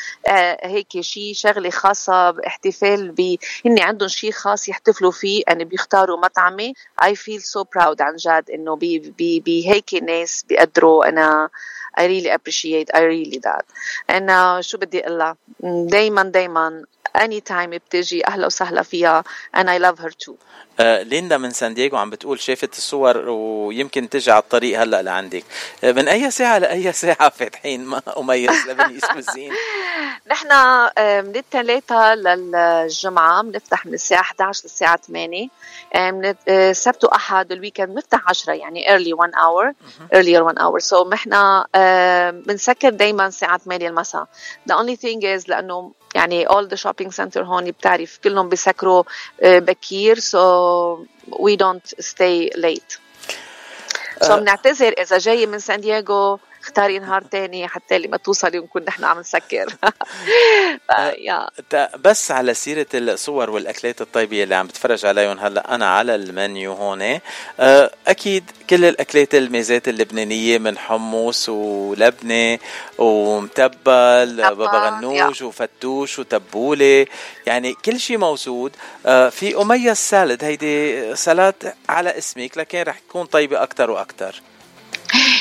هيك 0.65 1.01
شيء 1.01 1.35
شغلة 1.35 1.71
خاصة 1.71 2.31
باحتفال 2.31 3.13
ب 3.13 3.37
هن 3.67 3.79
عندهم 3.81 4.09
شيء 4.09 4.31
خاص 4.33 4.69
يحتفلوا 4.69 5.11
فيه. 5.11 5.43
أنا 5.49 5.65
بيختاروا 5.65 6.19
مطعمي. 6.19 6.75
I 7.03 7.15
feel 7.15 7.41
so 7.41 7.65
proud 7.65 8.01
عن 8.01 8.17
جد 8.17 8.51
إنه 8.51 8.77
بهيك 9.19 9.95
ناس 9.95 10.45
بيقدروا. 10.49 11.09
أنا 11.09 11.49
I 12.01 12.01
really 12.01 12.04
I 12.04 12.05
really 12.07 12.31
appreciate 12.39 13.39
that. 13.39 13.65
and 14.11 14.61
شو 14.61 14.79
بدي 14.79 15.07
أقول 15.07 15.35
دايما 15.91 16.23
دايما 16.23 16.85
anytime 17.17 17.71
بتجي 17.71 18.27
أهلا 18.27 18.47
وسهلا 18.47 18.83
فيها. 18.83 19.25
And 19.57 19.67
I 19.69 19.79
love 19.79 19.99
her 20.05 20.11
too. 20.11 20.35
آه 20.81 21.03
ليندا 21.03 21.39
من 21.39 21.51
سان 21.51 21.75
دييغو 21.75 21.97
عم 21.97 22.11
بتقول 22.11 22.41
شافت 22.41 22.79
الصور 22.79 23.29
ويمكن 23.29 24.09
تجي 24.09 24.31
على 24.31 24.43
الطريق 24.43 24.81
هلأ 24.81 25.03
لعندك. 25.03 25.45
آه 25.85 25.93
من 25.93 26.09
أي 26.09 26.31
ساعة 26.31 26.59
لأي 26.59 26.93
ساعة 26.93 27.29
فاتحين 27.29 27.85
ما 27.85 28.03
Omaya's 28.19 28.67
Lebanese 28.69 29.05
Cuisine 29.05 29.53
نحن 30.33 30.49
من 30.99 31.37
الثلاثة 31.37 32.15
للجمعة 32.15 33.43
بنفتح 33.43 33.87
من 33.87 33.95
الساعة 33.95 34.21
11 34.21 34.61
للساعة 34.65 34.97
8 34.97 35.49
من 35.97 36.35
سبت 36.73 37.05
وأحد 37.05 37.53
ال 37.53 37.57
weekend 37.57 37.89
بنفتح 37.89 38.29
10 38.29 38.53
يعني 38.53 38.85
early 38.87 39.13
1 39.13 39.33
hour 39.33 39.75
earlier 40.15 40.41
1 40.41 40.59
hour. 40.59 40.81
So 40.81 41.07
نحن 41.13 41.63
بنسكر 42.47 42.91
دايما 42.91 43.27
الساعة 43.27 43.59
8 43.59 43.89
المساء. 43.89 44.29
The 44.71 44.75
only 44.75 44.97
thing 44.97 45.23
is 45.23 45.49
لأنه 45.49 45.93
يعني 46.15 46.47
all 46.49 46.67
the 46.69 46.77
shopping 46.77 47.11
center 47.11 47.37
هون 47.37 47.71
بتعرف 47.71 48.19
كلهم 48.25 48.49
بيسكروا 48.49 49.03
بكير 49.43 50.21
so 50.21 51.07
we 51.31 51.57
don't 51.57 52.01
stay 52.01 52.51
late. 52.57 52.99
So 54.23 54.33
بنعتذر 54.33 54.93
إذا 54.99 55.19
جاي 55.19 55.47
من 55.47 55.59
سان 55.59 55.81
دييغو 55.81 56.39
اختاري 56.65 56.99
نهار 56.99 57.23
تاني 57.23 57.69
حتى 57.69 57.99
لما 57.99 58.17
توصلي 58.17 58.59
ونكون 58.59 58.83
نحن 58.85 59.05
عم 59.05 59.21
نسكر. 59.21 59.67
يا. 61.19 61.49
بس 61.99 62.31
على 62.31 62.55
سيرة 62.55 62.87
الصور 62.95 63.51
والأكلات 63.51 64.01
الطيبة 64.01 64.43
اللي 64.43 64.55
عم 64.55 64.67
بتفرج 64.67 65.07
عليهم 65.07 65.39
هلأ 65.39 65.75
أنا 65.75 65.97
على 65.97 66.15
المنيو 66.15 66.73
هون. 66.73 67.19
أكيد 68.09 68.51
كل 68.71 68.85
الأكلات 68.85 69.35
الميزات 69.35 69.89
اللبنانية 69.89 70.59
من 70.59 70.79
حمص 70.79 71.49
ولبنة 71.49 72.59
ومتبل 72.99 74.37
بابا 74.37 74.67
غنوج 74.67 75.43
وفتوش 75.43 76.19
وتبولة. 76.19 77.07
يعني 77.47 77.75
كل 77.85 78.01
شيء 78.01 78.19
موجود. 78.19 78.73
في 79.31 79.63
أمية 79.63 79.93
سالد 79.93 80.45
هيدي 80.45 81.17
سلطة 81.17 81.75
على 81.89 82.19
اسمك 82.19 82.59
لكن 82.59 82.83
رح 82.83 82.99
تكون 82.99 83.27
طيبة 83.27 83.63
أكتر 83.63 83.91
وأكتر. 83.91 84.43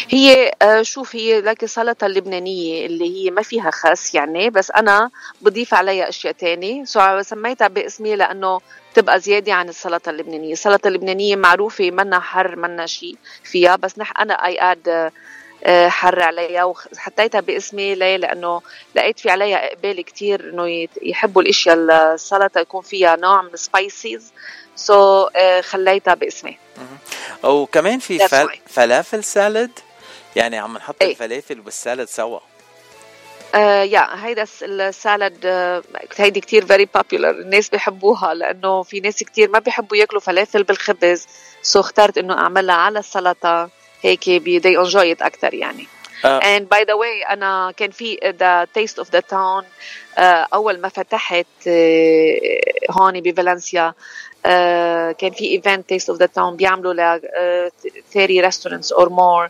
هي 0.09 0.51
شوف 0.81 1.15
هي 1.15 1.41
لك 1.41 1.63
السلطة 1.63 2.05
اللبنانية 2.05 2.85
اللي 2.85 3.25
هي 3.25 3.31
ما 3.31 3.41
فيها 3.41 3.71
خس 3.71 4.15
يعني 4.15 4.49
بس 4.49 4.71
أنا 4.71 5.09
بضيف 5.41 5.73
عليها 5.73 6.09
أشياء 6.09 6.33
تانية. 6.33 6.85
so 6.85 7.21
سميتها 7.21 7.67
باسمي 7.67 8.15
لأنه 8.15 8.59
تبقى 8.93 9.19
زيادة 9.19 9.53
عن 9.53 9.69
السلطة 9.69 10.09
اللبنانية. 10.09 10.53
السلطة 10.53 10.87
اللبنانية 10.87 11.35
معروفة 11.35 11.91
منا 11.91 12.19
حر 12.19 12.55
منا 12.55 12.85
شيء 12.85 13.15
فيها 13.43 13.75
بس 13.75 13.99
نح 13.99 14.21
أنا 14.21 14.33
I 14.45 14.59
add 14.61 15.11
حر 15.89 16.23
عليها 16.23 16.63
وحطيتها 16.63 17.41
باسمي 17.41 17.95
ليه؟ 17.95 18.17
لأنه 18.17 18.61
لقيت 18.95 19.19
في 19.19 19.29
عليها 19.29 19.67
إقبال 19.67 20.01
كتير 20.01 20.49
إنه 20.49 20.87
يحبوا 21.01 21.41
الأشياء 21.41 21.75
السلطة 21.75 22.59
يكون 22.59 22.81
فيها 22.81 23.15
نوع 23.15 23.41
من 23.41 23.53
ال 23.53 24.33
spices 24.75 25.25
so, 25.25 25.29
خليتها 25.61 26.13
باسمي. 26.13 26.57
وكمان 27.43 27.99
في 27.99 28.27
فل... 28.27 28.49
فلافل 28.67 29.23
salad 29.23 29.71
يعني 30.35 30.57
عم 30.57 30.77
نحط 30.77 30.95
إيه. 31.01 31.11
الفلافل 31.11 31.59
وال 31.59 31.73
salad 31.73 32.07
سوا 32.07 32.39
آه 33.55 33.83
yeah 33.83 34.25
هيدا 34.25 34.45
ال 34.61 34.75
salad 34.75 35.45
آه 35.45 35.83
هيدي 36.17 36.39
كتير 36.39 36.65
very 36.65 36.85
popular 36.85 37.29
الناس 37.29 37.69
بيحبوها 37.69 38.33
لأنه 38.33 38.83
في 38.83 38.99
ناس 38.99 39.23
كتير 39.23 39.49
ما 39.49 39.59
بيحبوا 39.59 39.97
ياكلوا 39.97 40.21
فلافل 40.21 40.63
بالخبز 40.63 41.27
so 41.61 41.83
اخترت 41.85 42.17
إنه 42.17 42.33
أعملها 42.33 42.75
على 42.75 42.99
السلطة 42.99 43.69
هيك 44.01 44.23
they 44.63 44.85
enjoy 44.85 45.15
it 45.17 45.21
أكثر 45.25 45.53
يعني 45.53 45.87
uh. 46.23 46.41
and 46.43 46.63
by 46.63 46.83
the 46.83 46.95
way 46.95 47.31
أنا 47.31 47.73
كان 47.77 47.91
في 47.91 48.17
the 48.17 48.67
taste 48.79 49.03
of 49.03 49.07
the 49.07 49.21
town 49.21 49.63
uh, 49.63 50.21
أول 50.53 50.81
ما 50.81 50.89
فتحت 50.89 51.45
uh, 51.63 51.69
هون 52.91 53.21
بفالنسيا 53.21 53.93
كان 55.13 55.31
في 55.31 55.51
event 55.51 55.89
Taste 55.89 56.09
of 56.09 56.19
the 56.19 56.25
Town 56.25 56.55
بيعملوا 56.55 56.93
ل 56.93 57.21
30 58.13 58.39
restaurants 58.39 58.91
or 58.91 59.09
more 59.09 59.47
um, 59.47 59.49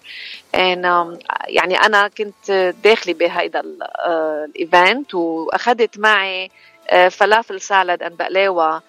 يعني 1.47 1.75
أنا 1.85 2.07
كنت 2.07 2.73
داخله 2.83 3.13
بهيدا 3.13 3.61
ال 4.07 4.25
event 4.25 5.15
وأخذت 5.15 5.99
معي 5.99 6.51
uh, 6.89 6.95
فلافل 7.07 7.61
salad 7.61 8.03
and 8.03 8.17
بقلاوة. 8.17 8.81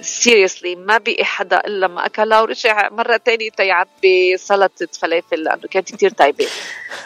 Seriously 0.00 0.76
ما 0.76 0.98
بقي 0.98 1.24
حدا 1.24 1.60
إلا 1.60 1.86
ما 1.86 2.06
اكلها 2.06 2.40
ورجع 2.40 2.88
مرة 2.88 3.16
تانية 3.16 3.50
تيعبي 3.50 4.36
سلطه 4.36 4.88
فلافل 5.00 5.42
لأنه 5.42 5.62
كانت 5.70 5.94
كثير 5.94 6.10
طيبة. 6.10 6.46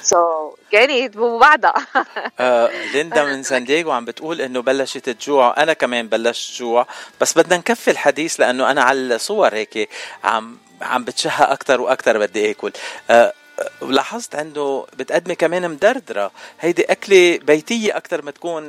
so 0.03 0.55
كانت 0.73 1.17
وبعدها. 1.17 1.75
آه 2.41 2.71
ليندا 2.93 3.25
من 3.25 3.43
سان 3.43 3.65
دييغو 3.65 3.91
عم 3.91 4.05
بتقول 4.05 4.41
إنه 4.41 4.63
بلشت 4.63 5.11
تجوع 5.11 5.63
أنا 5.63 5.73
كمان 5.73 6.09
بلشت 6.09 6.59
جوع. 6.59 6.87
بس 7.21 7.39
بدنا 7.39 7.57
نكفي 7.57 7.91
الحديث 7.91 8.41
لأنه 8.41 8.71
أنا 8.71 8.83
على 8.83 9.15
الصور 9.15 9.55
هيك 9.55 9.89
عم 10.25 10.59
عم 10.83 11.05
بتشهى 11.05 11.45
أكثر 11.45 11.81
وأكثر 11.81 12.19
بدي 12.19 12.51
آكل. 12.51 12.73
آه 13.11 13.33
ولاحظت 13.81 14.35
عنده 14.35 14.87
بتقدمي 14.97 15.35
كمان 15.35 15.71
مدردرة. 15.71 16.31
هيدي 16.61 16.85
أكلة 16.85 17.39
بيتية 17.43 17.97
أكثر 17.97 18.23
ما 18.23 18.31
تكون 18.31 18.69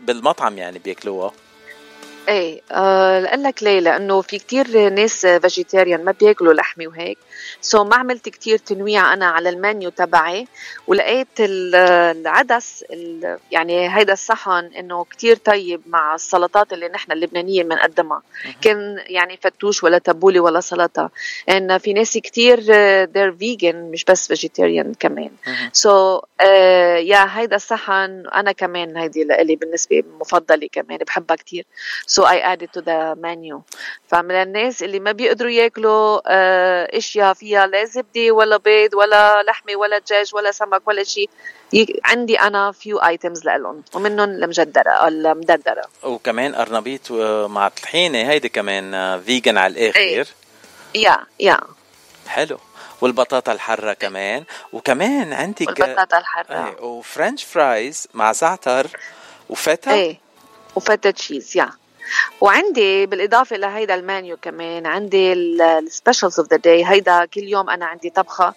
بالمطعم 0.00 0.58
يعني 0.58 0.78
بياكلوها. 0.78 1.32
إيه 2.28 2.60
آه 2.72 3.36
لك 3.36 3.62
ليه؟ 3.62 3.80
لأنه 3.80 4.20
في 4.20 4.38
كتير 4.38 4.88
ناس 4.90 5.26
vegetarian 5.26 6.04
ما 6.04 6.12
بياكلوا 6.12 6.52
لحمة 6.52 6.86
وهيك. 6.86 7.18
so 7.60 7.86
ما 7.86 7.96
عملت 7.96 8.28
كتير 8.28 8.58
تنويع 8.58 9.12
أنا 9.12 9.26
على 9.26 9.48
المنيو 9.48 9.90
تبعي 9.90 10.46
ولقيت 10.86 11.28
العدس 11.38 12.84
يعني 13.50 13.96
هيدا 13.96 14.12
الصحن 14.12 14.64
إنه 14.78 15.04
كتير 15.04 15.36
طيب 15.36 15.80
مع 15.86 16.14
السلطات 16.14 16.72
اللي 16.72 16.88
نحن 16.88 17.12
اللبنانية 17.12 17.62
بنقدمها. 17.62 18.22
كان 18.62 19.02
يعني 19.06 19.36
فتوش 19.42 19.84
ولا 19.84 19.98
تبولة 19.98 20.40
ولا 20.40 20.60
سلطة. 20.60 21.10
إن 21.48 21.78
في 21.78 21.92
ناس 21.92 22.18
كتير 22.18 22.60
they're 23.06 23.34
vegan 23.42 23.74
مش 23.74 24.04
بس 24.04 24.26
vegetarian 24.26 24.94
كمان. 25.00 25.30
سو 25.72 26.18
so, 26.18 26.22
uh, 26.42 26.46
يا 27.00 27.38
هيدا 27.38 27.56
الصحن 27.56 28.26
أنا 28.34 28.52
كمان 28.52 28.96
هيدي 28.96 29.24
لإلي 29.24 29.56
بالنسبة 29.56 30.02
مفضلة 30.20 30.68
كمان 30.72 30.98
بحبها 30.98 31.36
كتير. 31.36 31.66
So 32.14 32.20
I 32.24 32.38
added 32.52 32.70
to 32.76 32.80
the 32.80 33.00
menu. 33.24 33.62
فمن 34.08 34.34
الناس 34.34 34.82
اللي 34.82 35.00
ما 35.00 35.12
بيقدروا 35.12 35.50
ياكلوا 35.50 36.20
أشياء 36.98 37.34
فيها 37.34 37.66
لا 37.66 37.84
زبدة 37.84 38.30
ولا 38.30 38.56
بيض 38.56 38.94
ولا 38.94 39.42
لحمة 39.42 39.76
ولا 39.76 39.98
دجاج 39.98 40.34
ولا 40.34 40.52
سمك 40.52 40.88
ولا 40.88 41.04
شيء. 41.04 41.30
عندي 42.04 42.40
أنا 42.40 42.72
few 42.72 42.98
items 42.98 43.44
لهم 43.44 43.82
ومنهم 43.94 44.30
المجدرة 44.30 45.08
المدردرة. 45.08 45.84
وكمان 46.02 46.54
قرنبيط 46.54 47.12
مع 47.46 47.68
طحينة 47.68 48.18
هيدي 48.18 48.48
كمان 48.48 49.20
vegan 49.20 49.58
على 49.58 49.72
الآخر. 49.72 50.28
yeah 50.94 51.26
yeah. 51.40 51.60
حلو. 52.26 52.58
والبطاطا 53.00 53.52
الحرة 53.52 53.92
كمان. 53.92 54.44
وكمان 54.72 55.32
عندك 55.32 55.68
والبطاطا 55.68 56.18
الحرة. 56.18 56.66
إيه 56.66 56.80
و 56.80 56.89
french 56.89 57.44
fries 57.44 58.08
مع 58.14 58.32
زعتر 58.32 58.86
و 59.48 59.57
feta 59.57 59.94
إيه. 59.94 60.20
و 60.76 60.83
feta 60.83 61.10
cheese 61.10 61.56
yeah. 61.56 61.70
وعندي 62.40 63.06
بالإضافة 63.06 63.56
لهيدا 63.56 63.94
المانيو 63.94 64.36
كمان 64.36 64.86
عندي 64.86 65.32
ال 65.32 65.44
specials 65.44 66.40
of 66.40 66.50
the 66.50 66.56
day 66.56 66.84
هيدا 66.86 67.24
كل 67.24 67.42
يوم 67.42 67.70
أنا 67.70 67.86
عندي 67.86 68.10
طبخة 68.10 68.54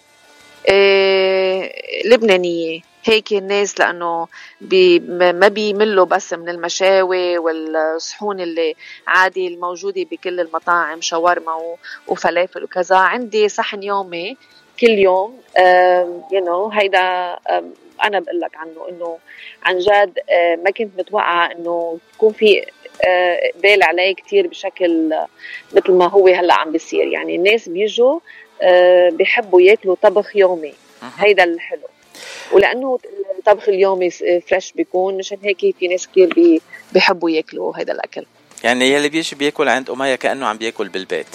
إيه 0.68 1.72
لبنانية. 2.08 2.80
هيك 3.04 3.32
الناس 3.32 3.80
لأنه 3.80 4.28
بي 4.60 4.98
ما 5.32 5.48
بيملوا 5.48 6.04
بس 6.04 6.32
من 6.32 6.48
المشاوي 6.48 7.38
والصحون 7.38 8.40
اللي 8.40 8.74
عادي 9.06 9.48
الموجودة 9.48 10.06
بكل 10.10 10.40
المطاعم 10.40 11.00
شاورما 11.00 11.76
وفلافل 12.06 12.64
وكذا. 12.64 12.96
عندي 12.96 13.48
صحن 13.48 13.82
يومي 13.82 14.36
كل 14.80 14.90
يوم 14.90 15.40
you 16.32 16.70
know 16.70 16.74
هيدا 16.74 17.36
أنا 18.04 18.20
بقول 18.20 18.40
لك 18.40 18.56
عنه 18.56 18.88
إنه 18.88 19.18
عن 19.62 19.78
جد 19.78 20.18
ما 20.64 20.70
كنت 20.70 20.90
متوقعة 20.98 21.52
إنه 21.52 21.98
يكون 22.14 22.32
في 22.32 22.66
اقبال 23.00 23.82
عليه 23.82 24.14
كثير 24.14 24.46
بشكل 24.46 25.14
مثل 25.72 25.92
ما 25.92 26.08
هو 26.08 26.28
هلأ 26.28 26.54
عم 26.54 26.72
بيصير. 26.72 27.06
يعني 27.06 27.36
الناس 27.36 27.68
بيجوا 27.68 28.20
بيحبوا 29.10 29.60
ياكلوا 29.60 29.96
طبخ 30.02 30.36
يومي. 30.36 30.74
هيدا 31.18 31.44
الحلو. 31.44 31.88
ولأنه 32.52 32.98
الطبخ 33.38 33.68
اليومي 33.68 34.10
فريش 34.10 34.72
بيكون 34.72 35.16
مشان 35.16 35.38
هيك 35.42 35.76
في 35.78 35.88
ناس 35.88 36.08
كثير 36.08 36.34
بي 36.34 36.62
بيحبوا 36.92 37.30
ياكلوا 37.30 37.76
هذا 37.76 37.92
الأكل. 37.92 38.26
يعني 38.64 38.92
يلي 38.92 39.08
بيجي 39.08 39.36
بياكل 39.36 39.68
عند 39.68 39.90
أمية 39.90 40.14
كأنه 40.14 40.46
عم 40.46 40.56
بياكل 40.56 40.88
بالبيت. 40.88 41.26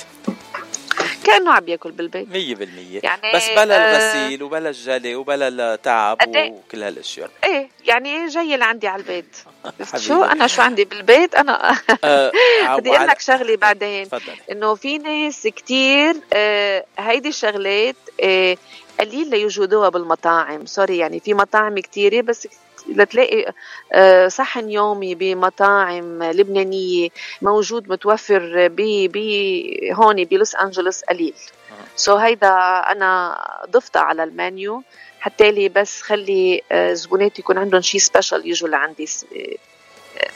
كأنه 1.23 1.51
عم 1.51 1.65
بياكل 1.65 1.91
بالبيت. 1.91 2.27
100% 2.27 3.03
يعني 3.03 3.35
بس 3.35 3.49
بلا 3.49 3.75
آه 3.75 3.91
الغسيل 3.91 4.43
وبلا 4.43 4.69
الجلي 4.69 5.15
وبلا 5.15 5.47
التعب 5.73 6.35
إيه؟ 6.35 6.51
وكل 6.51 6.83
هالأشياء. 6.83 7.29
إيه 7.43 7.69
يعني 7.85 8.27
جاي 8.27 8.57
لعندي 8.57 8.87
على 8.87 9.01
البيت. 9.01 9.37
شو 9.97 10.23
أنا 10.23 10.47
شو 10.47 10.61
عندي 10.61 10.85
بالبيت؟ 10.85 11.35
أنا 11.35 11.75
آه 12.03 12.31
بدي 12.77 12.89
أقول 12.97 13.07
لك 13.07 13.19
شغلة 13.19 13.55
بعدين. 13.55 14.09
إنه 14.51 14.75
في 14.75 14.97
ناس 14.97 15.47
كثير 15.47 16.15
آه 16.33 16.85
هيدي 16.99 17.29
الشغلات 17.29 17.95
آه 18.23 18.57
قليل 18.99 19.29
ليوجدوها 19.29 19.89
بالمطاعم. 19.89 20.65
سوري 20.65 20.97
يعني 20.97 21.19
في 21.19 21.33
مطاعم 21.33 21.79
كثيره 21.79 22.21
بس 22.21 22.47
لتلاقي 22.87 23.53
صحن 24.29 24.69
يومي 24.69 25.15
بمطاعم 25.15 26.23
لبنانية 26.23 27.09
موجود 27.41 27.89
متوفر 27.89 28.67
ب 28.67 29.17
هون 29.93 30.23
بلوس 30.23 30.55
أنجلوس 30.55 31.01
قليل. 31.03 31.33
so 31.95 32.17
so 32.17 32.21
هيدا 32.21 32.50
أنا 32.91 33.38
ضفتها 33.69 34.01
على 34.01 34.24
المنيو. 34.24 34.83
حتى 35.19 35.51
لي 35.51 35.69
بس 35.69 36.01
خلي 36.01 36.62
آه، 36.71 36.93
زبوناتي 36.93 37.41
يكون 37.41 37.57
عندهم 37.57 37.81
شيء 37.81 38.01
special 38.01 38.48
يجوا 38.48 38.69
لعندي 38.69 39.05
آه، 39.36 40.29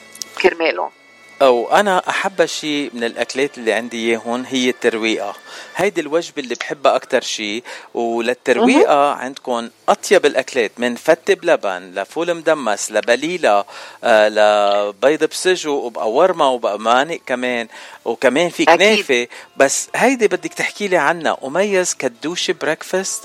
كرمالهم 1.44 1.68
أو 1.68 1.72
أنا 1.72 2.10
أحب 2.10 2.46
شيء 2.46 2.90
من 2.94 3.04
الأكلات 3.04 3.58
اللي 3.58 3.74
عندي 3.74 4.10
اياهم 4.10 4.46
هي 4.46 4.70
الترويقة. 4.70 5.36
هيدي 5.76 6.02
الوجبة 6.02 6.42
اللي 6.42 6.56
بحبها 6.56 6.96
أكثر 6.96 7.22
شيء 7.22 7.64
وللترويقة 7.94 9.12
عندكم 9.12 9.70
أطيب 9.90 10.26
الأكلات 10.26 10.72
من 10.78 10.96
فتة 10.96 11.34
بلبن 11.34 11.92
لفول 11.96 12.34
مدمس 12.34 12.92
لبليلة 12.92 13.66
آه 14.04 14.30
لبيض 14.30 15.24
بسجق 15.24 15.74
وبقورما 15.74 16.48
وبمقانق 16.48 17.20
كمان 17.26 17.68
وكمان 18.06 18.50
في 18.50 18.66
كنافة. 18.66 19.28
بس 19.58 19.90
هيدي 19.96 20.28
بدك 20.28 20.54
تحكي 20.54 20.88
لي 20.88 20.98
عنها. 20.98 21.38
Omaya's 21.42 21.94
كدوشة 21.94 22.56
breakfast 22.62 23.24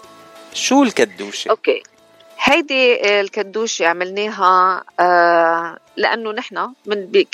شو 0.55 0.83
الكدوشة؟ 0.83 1.51
okay. 1.51 1.83
هيدي 2.43 3.21
الكدوشة 3.21 3.87
عملناها 3.87 4.85
آه 5.01 5.79
لأنه 5.97 6.33
نحن 6.33 6.73
من 6.87 7.25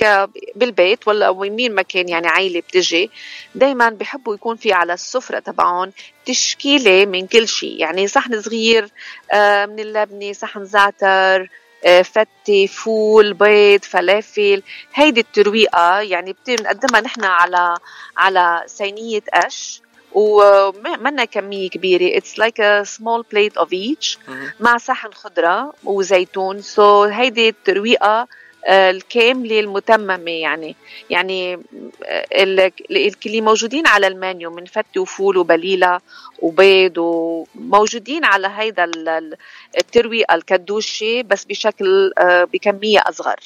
بالبيت 0.57 1.09
ولا 1.09 1.29
وين 1.29 1.75
ما 1.75 1.83
كان 1.83 2.09
يعني 2.09 2.27
عائلة 2.29 2.61
بتجي 2.61 3.11
دايما 3.55 3.89
بحبوا 3.91 4.35
يكون 4.35 4.57
في 4.57 4.73
على 4.73 4.93
السفرة 4.93 5.39
تبعهم 5.39 5.93
تشكيلة 6.27 7.07
من 7.07 7.27
كل 7.27 7.49
شيء. 7.49 7.81
يعني 7.81 8.09
صحن 8.09 8.41
صغير 8.41 8.89
آه 9.33 9.67
من 9.67 9.81
اللبنة 9.81 10.33
صحن 10.33 10.65
زعتر 10.65 11.49
آه 11.85 12.03
فتة 12.03 12.67
فول 12.67 13.35
بيض 13.35 13.83
فلافل. 13.85 14.63
هيدي 14.95 15.21
الترويقة 15.21 16.01
يعني 16.01 16.37
بنقدمها 16.47 17.01
نحن 17.01 17.25
على 17.25 17.75
على 18.17 18.63
صينية 18.67 19.23
قش. 19.35 19.81
ومنا 20.15 21.25
كمية 21.25 21.71
كبيرة. 21.71 22.21
It's 22.21 22.39
like 22.39 22.59
a 22.59 22.85
small 22.85 23.23
plate 23.23 23.57
of 23.63 23.69
each 23.73 24.19
مع 24.61 24.77
صحن 24.77 25.13
خضرة 25.13 25.73
وزيتون. 25.85 26.63
سو 26.63 27.07
so 27.07 27.13
هيدي 27.13 27.49
الترويقة 27.49 28.29
آه، 28.67 28.91
الكاملة 28.91 29.61
المتممة 29.61 30.31
يعني. 30.31 30.77
يعني 31.11 31.55
آه، 32.05 32.27
اللي 33.27 33.41
موجودين 33.41 33.87
على 33.87 34.07
المنيو 34.07 34.51
من 34.51 34.65
فتة 34.65 35.01
وفول 35.01 35.37
وبليلة 35.37 36.01
وبيض 36.39 36.99
وموجودين 36.99 38.25
على 38.25 38.49
هيدا 38.57 38.91
الترويقة 39.79 40.35
الكدوشة 40.35 41.23
بس 41.23 41.45
بشكل 41.45 42.13
آه، 42.19 42.45
بكمية 42.45 43.03
أصغر. 43.07 43.41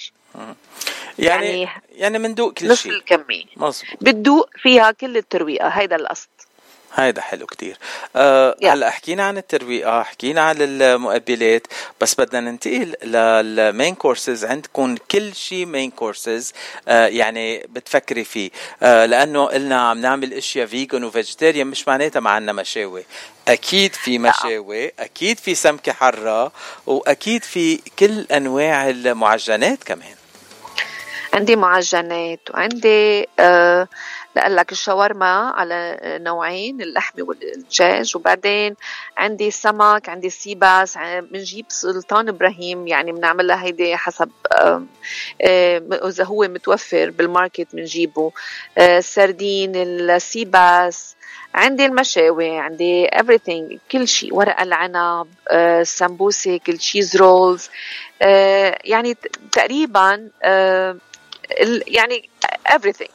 يعني 1.19 1.47
يعني, 1.47 1.69
يعني 1.93 2.19
مندوق 2.19 2.53
كل 2.53 2.61
شيء 2.61 2.71
نصف 2.71 2.87
الكمية. 2.87 3.45
مظبوط. 3.57 3.99
بتدوق 4.01 4.51
فيها 4.63 4.91
كل 4.91 5.17
الترويقة 5.17 5.69
هيدا 5.69 5.97
القصد. 5.97 6.29
هيدا 6.95 7.21
حلو 7.23 7.47
كتير. 7.47 7.77
أه 8.17 8.57
هلا 8.65 8.91
حكينا 8.91 9.23
عن 9.23 9.39
الترويقة 9.39 10.03
حكينا 10.03 10.41
عن 10.41 10.57
المقبلات 10.61 11.67
بس 12.01 12.15
بدنا 12.21 12.41
ننتقل 12.51 12.95
لل 13.03 13.34
main 13.34 13.95
courses 13.95 14.45
عندكم 14.45 14.95
كل 15.11 15.35
شيء 15.35 15.67
main 15.67 15.91
courses 15.91 16.53
أه 16.89 17.07
يعني 17.07 17.67
بتفكري 17.69 18.25
فيه. 18.25 18.51
أه 18.83 19.07
لأنه 19.07 19.45
قلنا 19.47 19.81
عم 19.81 20.01
نعمل 20.01 20.35
إشياء 20.35 20.67
vegan 20.67 21.05
و 21.05 21.11
vegetarian 21.11 21.67
مش 21.67 21.89
معناتها 21.89 22.21
ما 22.21 22.31
عندنا 22.31 22.53
مشاوي. 22.53 23.05
أكيد 23.49 23.95
في 23.95 24.19
مشاوي 24.19 24.93
أكيد 24.99 25.39
في 25.39 25.55
سمكة 25.55 25.93
حارة 25.93 26.53
وأكيد 26.87 27.43
في 27.45 27.81
كل 27.99 28.21
أنواع 28.33 28.89
المعجنات 28.91 29.85
كمان. 29.85 30.15
عندي 31.35 31.57
معجنات 31.57 32.41
وعندي 32.55 33.29
آه 33.39 33.89
لقال 34.37 34.57
لك 34.57 34.73
الشاورما 34.73 35.53
على 35.57 35.99
نوعين 36.03 36.81
اللحمه 36.83 37.25
والدجاج 37.25 38.17
وبعدين 38.17 38.77
عندي 39.17 39.51
سمك 39.51 40.09
عندي 40.09 40.31
sea 40.31 40.60
bass 40.60 40.99
بنجيب 40.99 41.65
سلطان 41.69 42.29
إبراهيم 42.29 42.87
يعني 42.87 43.13
بنعملها 43.13 43.65
هيدي 43.65 43.97
حسب 43.97 44.31
إذا 45.93 46.25
هو 46.25 46.49
متوفر 46.49 47.11
بال 47.11 47.25
market 47.25 47.67
بنجيبه. 47.73 48.33
آه، 48.79 49.01
سردين 49.01 49.73
ال 49.77 49.94
sea 49.94 50.47
bass 50.47 51.17
عندي 51.55 51.87
المشاوي 51.87 52.59
عندي 52.59 53.09
everything 53.09 53.79
كل 53.93 54.09
شيء 54.09 54.35
ورق 54.35 54.61
العنب 54.61 55.27
السمبوسه 55.53 56.57
كل 56.67 56.79
cheese 56.79 57.17
rolls 57.17 57.71
يعني 58.85 59.17
تقريبا 59.53 60.29
آه، 60.43 60.97
يعني 61.87 62.29
everything. 62.69 63.13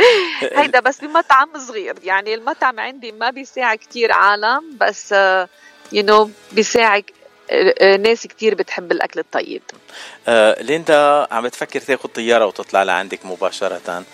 هيدا 0.58 0.80
بس 0.80 1.00
بمطعم 1.00 1.58
صغير. 1.58 1.94
يعني 2.04 2.34
المطعم 2.34 2.80
عندي 2.80 3.12
ما 3.12 3.30
بيساعد 3.30 3.78
كتير 3.78 4.12
عالم 4.12 4.76
بس 4.80 5.12
you 5.12 6.02
uh, 6.02 6.06
know 6.06 6.30
بيساعد 6.52 7.04
آه، 7.04 7.12
آه، 7.12 7.23
ناس 7.98 8.26
كتير 8.26 8.54
بتحب 8.54 8.92
الأكل 8.92 9.20
الطيب. 9.20 9.62
آه 10.28 10.62
ليندا 10.62 11.26
عم 11.30 11.44
بتفكر 11.44 11.80
تاخذ 11.80 12.08
طيارة 12.08 12.46
وتطلع 12.46 12.82
لعندك 12.82 13.26
مباشرة. 13.26 13.80
آه 13.88 14.04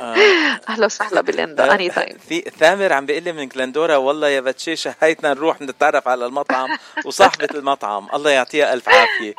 أهلا 0.68 0.86
وسهلا 0.86 1.20
بليندا 1.20 1.74
anytime 1.74 2.16
في 2.28 2.40
ثامر 2.60 2.92
عم 2.92 3.06
بيقول 3.06 3.22
لي 3.22 3.32
من 3.32 3.48
جلندورا 3.48 3.96
والله 3.96 4.28
يا 4.28 4.40
بتشي 4.40 4.90
هيتنا 5.00 5.34
نروح 5.34 5.60
نتعرف 5.62 6.08
على 6.08 6.26
المطعم 6.26 6.68
وصاحبة 7.04 7.48
المطعم. 7.54 8.08
الله 8.14 8.30
يعطيها 8.30 8.74
ألف 8.74 8.88
عافية. 8.88 9.34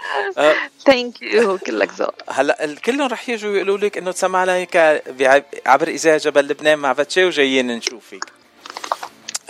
thank 0.86 1.22
you 1.22 1.58
كلك 1.58 1.89
ذوق. 1.93 2.15
هلأ 2.30 2.76
كلهم 2.86 3.08
رح 3.08 3.30
يجوا 3.30 3.56
يقولوا 3.56 3.78
لك 3.78 3.98
إنه 3.98 4.12
تسمعنا 4.12 4.56
هيك 4.56 4.76
عبر 5.65 5.88
إذاعة 5.88 6.17
جبل 6.17 6.48
لبنان 6.48 6.80
مع 6.80 6.93
فتشي 6.93 7.26
وجايين 7.26 7.67
نشوفك. 7.67 8.38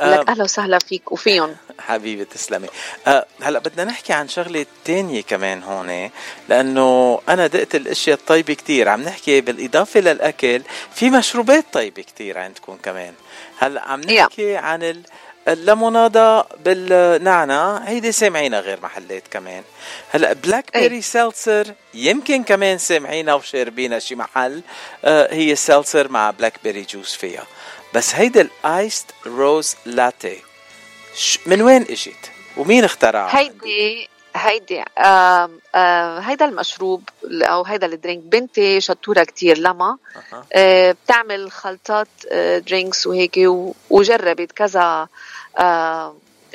لك 0.02 0.30
أهلا 0.30 0.44
وسهلا 0.44 0.80
فيك 0.80 1.12
وفيهم. 1.12 1.56
حبيبي 1.80 2.26
تسلمي. 2.26 2.68
أه 3.08 3.26
هلا 3.42 3.60
بدنا 3.60 3.84
نحكي 3.84 4.14
عن 4.14 4.28
شغلة 4.28 4.66
تانية 4.86 5.22
كمان 5.22 5.64
هون 5.64 6.10
لأنه 6.50 7.20
أنا 7.30 7.48
دقت 7.48 7.76
الأشياء 7.76 8.18
الطيبة 8.18 8.54
كتير. 8.54 8.90
عم 8.90 9.02
نحكي 9.02 9.42
بالإضافة 9.42 10.00
للأكل 10.00 10.62
في 10.96 11.10
مشروبات 11.10 11.66
طيبة 11.74 12.02
كتير 12.02 12.38
عندكم 12.38 12.78
كمان. 12.84 13.14
هلا 13.60 13.82
عم 13.82 14.02
نحكي 14.02 14.58
yeah. 14.58 14.64
عن 14.64 15.04
الليمونادا 15.50 16.46
بالنعناع 16.66 17.78
هيدي 17.78 18.12
سامعينها 18.12 18.60
غير 18.60 18.80
محلات 18.84 19.24
كمان. 19.32 19.64
هلا 20.12 20.34
blackberry 20.34 21.02
seltzer 21.02 21.74
يمكن 21.94 22.44
كمان 22.44 22.78
سامعينها 22.78 23.34
وشاربينها 23.34 24.00
شي 24.00 24.16
محل. 24.16 24.62
آه 25.06 25.34
هي 25.34 25.56
seltzer 25.56 26.12
مع 26.12 26.32
blackberry 26.32 26.82
juice 26.82 27.16
فيها. 27.16 27.46
بس 27.94 28.16
هيدا 28.16 28.42
ال 28.66 28.74
iced 28.74 29.06
rose 29.26 29.76
latte 29.86 30.40
من 31.46 31.62
وين 31.62 31.82
اجت 31.82 32.32
ومين 32.58 32.84
اخترعها 32.84 33.38
هيدي 33.40 34.10
هيدي 34.36 34.84
آه 34.98 35.50
آه 35.76 36.20
هيدا 36.20 36.46
المشروب 36.46 37.10
أو 37.24 37.64
هيدا 37.64 37.88
ال 37.88 37.93
drink. 37.93 38.24
بنتي 38.24 38.82
شطورة 38.82 39.24
كتير 39.24 39.58
لما. 39.58 39.98
آه 40.54 40.92
بتعمل 41.06 41.52
خلطات 41.52 42.08
آه 42.32 42.58
drinks 42.58 43.08
وهيك 43.08 43.40
وجربت 43.90 44.52
كذا 44.52 44.82
آه 44.82 45.10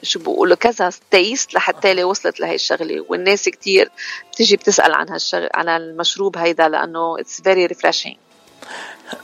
شو 0.03 0.19
بقولوا 0.19 0.57
كذا 0.57 0.93
taste 1.11 1.55
لحتى 1.55 1.95
لي 1.95 2.05
وصلت 2.05 2.41
لهي 2.41 2.55
الشغلة. 2.55 3.05
والناس 3.09 3.49
كتير 3.49 3.91
بتجي 4.33 4.57
بتسأل 4.57 4.93
عن 4.95 5.09
هالشغل 5.09 5.49
عن 5.55 5.69
المشروب 5.69 6.39
هيدا 6.39 6.69
لأنه 6.69 7.21
it's 7.21 7.43
very 7.43 7.67
refreshing 7.67 8.17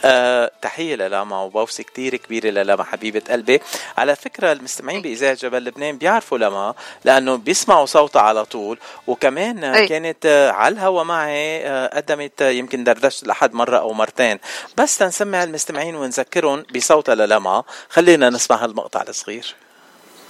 أه 0.05 0.51
تحية 0.63 0.95
للاما 0.95 1.43
وبوسة 1.43 1.85
كتير 1.85 2.17
كبيرة 2.17 2.51
للاما 2.51 2.85
حبيبة 2.85 3.23
قلبي. 3.31 3.61
على 3.99 4.17
فكرة 4.17 4.53
المستمعين 4.53 5.03
بإذاعة 5.03 5.35
جبل 5.35 5.65
لبنان 5.65 5.99
بيعرفوا 5.99 6.39
لما 6.39 6.75
لأنه 7.05 7.37
بيسمعوا 7.37 7.87
صوتها 7.87 8.23
على 8.23 8.45
طول. 8.45 8.79
وكمان 9.07 9.65
أي. 9.65 9.89
كانت 9.89 10.27
آه، 10.27 10.51
على 10.51 10.73
الهوا 10.73 11.03
معي 11.03 11.67
آه، 11.67 11.97
قدمت 11.97 12.43
آه، 12.43 12.51
يمكن 12.51 12.85
دردشت 12.85 13.27
لحد 13.27 13.55
مرة 13.55 13.79
أو 13.79 13.93
مرتين. 13.93 14.39
بس 14.77 14.99
تنسمع 14.99 15.45
المستمعين 15.45 15.95
ونذكرهم 15.95 16.65
بصوتها 16.75 17.15
للما 17.15 17.65
خلينا 17.89 18.31
نسمع 18.31 18.65
هالمقطع 18.65 19.05
الصغير. 19.09 19.55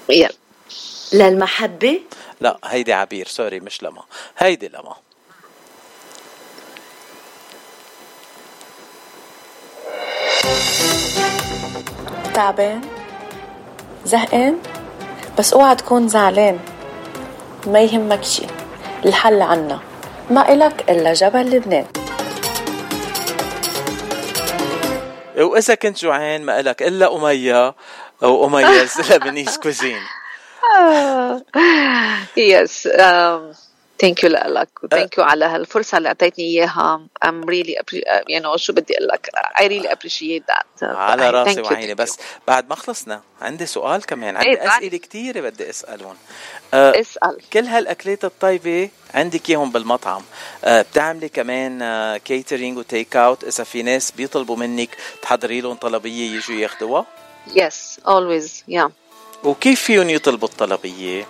يلا. 0.08 0.30
للمحبة؟ 1.12 2.00
لا 2.40 2.58
هيدي 2.64 2.92
عبير. 2.92 3.26
سوري 3.26 3.60
مش 3.60 3.82
لما. 3.82 4.02
هيدي 4.38 4.68
لما. 4.68 4.96
تعبان 12.34 12.80
زهقان 14.04 14.56
بس 15.38 15.52
اوعى 15.54 15.74
تكون 15.74 16.08
زعلان. 16.08 16.58
ما 17.66 17.80
يهمك 17.80 18.24
شي 18.24 18.42
الحل 19.04 19.42
عنا. 19.42 19.80
ما 20.30 20.52
إلك 20.52 20.90
إلا 20.90 21.12
جبل 21.12 21.50
لبنان. 21.50 21.86
وإذا 25.38 25.74
كنت 25.74 25.98
جوعان 25.98 26.42
ما 26.42 26.60
إلك 26.60 26.82
إلا 26.82 27.16
أمية. 27.16 27.74
أو 28.22 28.46
Omaya's 28.46 29.00
Lebanese 29.10 29.58
Cuisine. 29.58 30.00
yes 32.36 32.88
thank 34.00 34.24
you 34.24 34.30
لك 34.30 34.68
و 34.84 34.90
thank 34.90 35.18
you 35.18 35.24
على 35.24 35.44
هالفرصة 35.44 35.98
اللي 35.98 36.08
أعطيتني 36.08 36.44
إياها. 36.44 37.00
I'm 37.24 37.44
really 37.44 37.76
you 38.30 38.42
know 38.42 38.56
شو 38.56 38.72
بدي 38.72 38.94
أقول 38.94 39.08
لك؟ 39.08 39.30
I 39.60 39.66
really 39.66 39.92
appreciate 39.92 40.44
that 40.48 40.96
على 40.96 41.30
راسي 41.30 41.60
وعيني. 41.60 41.94
بس 41.94 42.18
بعد 42.48 42.68
ما 42.68 42.74
خلصنا 42.74 43.22
عندي 43.40 43.66
سؤال 43.66 44.06
كمان. 44.06 44.36
عندي 44.36 44.48
إيه 44.48 44.68
أسئلة 44.68 44.98
كثيره 44.98 45.40
بدي 45.40 45.70
أسألهم. 45.70 46.16
أه 46.74 47.00
اسأل. 47.00 47.38
كل 47.52 47.64
هالأكلات 47.64 48.24
الطيبة 48.24 48.88
عندك 49.14 49.50
إياهم 49.50 49.72
بالمطعم. 49.72 50.22
أه 50.64 50.82
بتعملي 50.82 51.28
كمان 51.28 51.82
أه 51.82 52.16
catering 52.16 52.78
و 52.78 52.86
take 52.86 53.16
out 53.16 53.44
إذا 53.44 53.64
في 53.64 53.82
ناس 53.82 54.10
بيطلبوا 54.10 54.56
منك 54.56 54.90
تحضري 55.22 55.60
لهم 55.60 55.76
طلبية 55.76 56.36
يجوا 56.36 56.56
ياخذوها 56.56 57.06
yes 57.54 58.00
always 58.06 58.64
yeah 58.68 58.90
وكيف 59.44 59.80
فيهم 59.82 60.10
يطلبوا 60.10 60.48
الطلبية؟ 60.48 61.26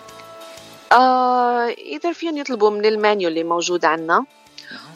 آه 0.93 1.67
either 1.79 2.13
فيهم 2.13 2.37
يطلبوا 2.37 2.71
من 2.71 2.87
المانيو 2.87 3.29
اللي 3.29 3.45
موجود 3.45 3.85
عندنا 3.85 4.25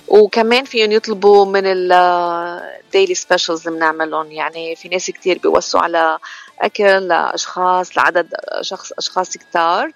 وكمان 0.09 0.65
فيهم 0.65 0.93
يطلبوا 0.93 1.45
من 1.45 1.63
ال 1.65 1.90
daily 1.90 3.15
specials 3.15 3.67
اللي 3.67 3.79
بنعملهم. 3.79 4.33
يعني 4.33 4.77
في 4.77 4.89
ناس 4.89 5.11
كتير 5.11 5.39
بيوصوا 5.39 5.81
على 5.81 6.19
أكل 6.61 7.09
لأشخاص 7.09 7.99
لعدد 7.99 8.35
شخص 8.61 8.93
أشخاص 8.93 9.37
كتار. 9.37 9.93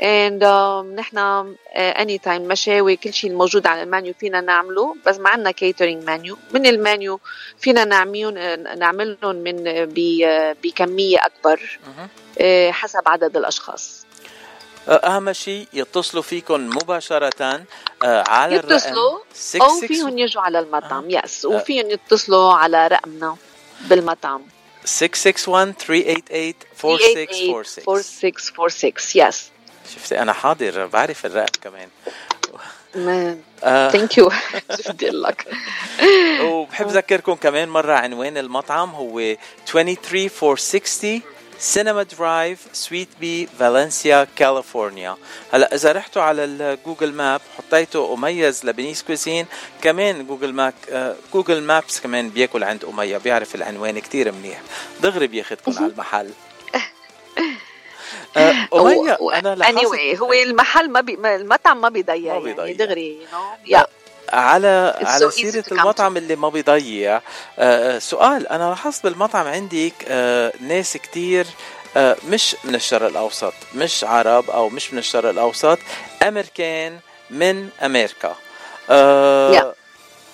And 0.00 0.42
um, 0.42 0.98
نحن 0.98 1.18
any 1.76 2.18
uh, 2.18 2.20
time 2.22 2.42
مشاوي 2.42 2.96
كل 2.96 3.12
شيء 3.12 3.30
الموجود 3.30 3.66
على 3.66 3.82
المانيو 3.82 4.14
فينا 4.20 4.40
نعمله. 4.40 4.96
بس 5.06 5.18
ما 5.18 5.28
عندنا 5.30 5.50
catering 5.50 6.04
menu. 6.04 6.38
من 6.54 6.66
المانيو 6.66 7.20
فينا 7.58 7.84
نعملهم 7.84 8.34
نعملهم 8.78 9.36
من 9.36 9.56
بكمية 10.64 11.18
أكبر. 11.26 11.78
uh, 12.36 12.42
حسب 12.70 13.02
عدد 13.06 13.36
الأشخاص. 13.36 14.01
أهم 14.88 15.32
شيء 15.32 15.68
يتصلوا 15.72 16.22
فيكم 16.22 16.66
مباشره 16.66 17.64
على 18.04 18.54
يتصلوا 18.54 19.18
أو 19.60 19.80
فيهم 19.80 20.18
يجوا 20.18 20.42
على 20.42 20.58
المطعم 20.58 21.10
yes 21.10 21.44
وفيهم 21.44 21.90
يتصلوا 21.90 22.52
على 22.52 22.86
رقمنا 22.88 23.36
بالمطعم. 23.80 24.42
661 24.84 25.72
388 25.72 26.54
4646 26.84 27.84
4646 27.88 29.28
yes 29.28 29.50
شفتي 29.94 30.22
أنا 30.22 30.32
حاضر 30.32 30.86
بعرف 30.86 31.26
الرقم 31.26 31.60
كمان. 31.62 31.88
thank 33.92 34.18
you 34.18 34.32
أقول 34.70 35.22
لك 35.22 35.46
وبحب 36.42 36.88
أذكركم 36.88 37.34
كمان 37.34 37.68
مرة 37.68 37.92
عنوان 37.94 38.38
المطعم 38.38 38.90
هو 38.90 39.36
23460 39.66 41.22
سينما 41.62 42.02
Drive 42.02 42.58
Suite 42.72 43.08
B 43.20 43.46
فالنسيا 43.46 44.26
كاليفورنيا 44.36 45.16
هلا 45.52 45.74
إذا 45.74 45.92
رحتوا 45.92 46.22
على 46.22 46.44
ال 46.44 46.54
Google 46.54 47.12
Map 47.12 47.40
حطيتوا 47.58 48.14
Omaya's 48.14 48.66
Lebanese 48.66 49.02
Cuisine 49.02 49.46
كمان 49.82 50.26
Google 50.26 50.52
Map 50.52 50.74
Google 51.34 51.62
Maps 51.62 52.00
كمان 52.00 52.28
بياكل 52.28 52.64
عند 52.64 52.84
أمية 52.84 53.18
بيعرف 53.18 53.54
العنوان 53.54 53.98
كتير 53.98 54.32
منيح. 54.32 54.60
دغري 55.00 55.26
بياخذكم 55.26 55.72
على 55.76 55.86
المحل. 55.86 56.30
أمية 58.74 59.18
أنا 59.34 59.54
لاحظت 59.54 59.78
anyway 59.78 60.20
هو 60.20 60.32
المحل 60.32 60.90
ما 60.90 61.00
بي 61.00 61.14
المطعم 61.14 61.80
ما 61.80 61.88
بيضيع 61.88 62.36
يعني 62.36 62.72
دغري 62.72 63.18
you 63.22 63.34
know? 63.34 63.78
yeah. 63.78 64.01
على 64.28 64.94
على 65.02 65.30
سيرة 65.30 65.64
المطعم 65.72 66.16
اللي 66.16 66.36
ما 66.36 66.48
بيضيع 66.48 67.20
آه 67.58 67.98
سؤال 67.98 68.48
أنا 68.48 68.68
لاحظت 68.68 69.04
بالمطعم 69.04 69.46
عندك 69.46 69.92
آه 70.08 70.52
ناس 70.60 70.96
كتير 70.96 71.46
آه 71.96 72.16
مش 72.28 72.56
من 72.64 72.74
الشرق 72.74 73.06
الأوسط 73.06 73.54
مش 73.74 74.04
عرب 74.04 74.50
أو 74.50 74.68
مش 74.68 74.92
من 74.92 74.98
الشرق 74.98 75.30
الأوسط 75.30 75.78
أمريكان 76.22 76.98
من 77.30 77.68
أمريكا 77.82 78.36
آه 78.90 79.60
yeah. 79.60 79.82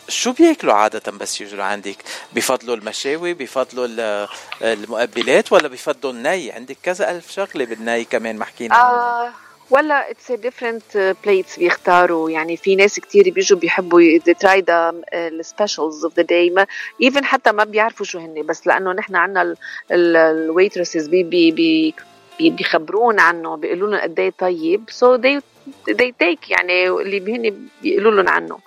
شو 0.08 0.32
بياكلوا 0.32 0.74
عادة 0.74 1.12
بس 1.12 1.40
يجوا 1.40 1.64
عندك؟ 1.64 1.96
بفضلوا 2.32 2.76
المشاوي، 2.76 3.34
بفضلوا 3.34 4.26
المقبلات 4.62 5.52
ولا 5.52 5.68
بفضلوا 5.68 6.12
الني؟ 6.12 6.52
عندك 6.52 6.76
كذا 6.82 7.10
ألف 7.10 7.30
شغلة 7.32 7.64
بالني 7.64 8.04
كمان 8.04 8.36
محكينا 8.36 8.74
آه 8.74 9.32
well 9.70 10.10
it's 10.10 10.32
different 10.32 11.14
plates 11.24 11.58
بيختاروا. 11.58 12.30
يعني 12.30 12.56
في 12.56 12.76
ناس 12.76 13.00
كتير 13.00 13.30
بيجوا 13.30 13.58
بيحبوا 13.58 14.18
try 14.18 14.60
the 14.60 14.94
ال 15.14 15.24
specials 15.24 16.04
of 16.04 16.14
the 16.16 16.22
day 16.22 16.66
even 17.02 17.24
حتى 17.24 17.52
ما 17.52 17.64
بيعرفوا 17.64 18.06
شو 18.06 18.18
هن 18.18 18.46
بس 18.46 18.66
لأنه 18.66 18.92
نحن 18.92 19.16
عندنا 19.16 19.54
ال 19.90 20.01
waitresses 20.01 21.08
بي 21.08 21.22
بي 21.22 21.50
بي 21.50 22.50
بيخبرونا 22.50 23.22
عنه 23.22 23.56
بيقولوا 23.56 23.88
لنا 23.88 24.02
قد 24.02 24.20
إيه 24.20 24.32
طيب. 24.38 24.84
so 24.90 25.16
so 25.16 25.20
they 25.90 26.12
take 26.22 26.50
يعني 26.50 26.88
اللي 26.88 27.36
هن 27.36 27.68
بيقولوا 27.82 28.12
لهم 28.12 28.28
عنه. 28.28 28.58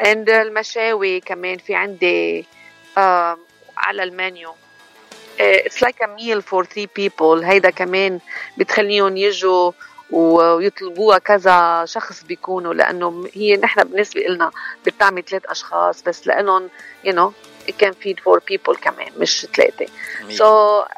And 0.00 0.28
المشاوي 0.28 1.20
كمان 1.20 1.58
في 1.58 1.74
عندي 1.74 2.42
uh, 2.42 3.38
على 3.76 4.02
ال 4.02 4.11
menu. 4.11 4.54
it's 5.40 5.82
like 5.82 6.02
a 6.02 6.06
meal 6.06 6.42
for 6.42 6.64
three 6.64 6.88
people 6.96 7.44
هيدا 7.44 7.70
كمان 7.70 8.20
بتخليهم 8.56 9.16
يجوا 9.16 9.72
ويطلبوها 10.10 11.18
كذا 11.18 11.84
شخص 11.84 12.22
بيكونوا 12.22 12.74
لأنه 12.74 13.28
هي 13.34 13.56
نحن 13.56 13.84
بالنسبة 13.84 14.20
لنا 14.20 14.50
بتعمل 14.86 15.22
ثلاث 15.24 15.46
أشخاص 15.46 16.02
بس 16.02 16.26
لإنهم 16.26 16.68
you 17.04 17.14
know 17.14 17.32
can 17.82 17.92
feed 17.92 18.16
four 18.24 18.40
people 18.40 18.80
كمان 18.80 19.08
مش 19.18 19.46
ثلاثة. 19.56 19.86
so 20.30 20.82
so, 20.82 20.88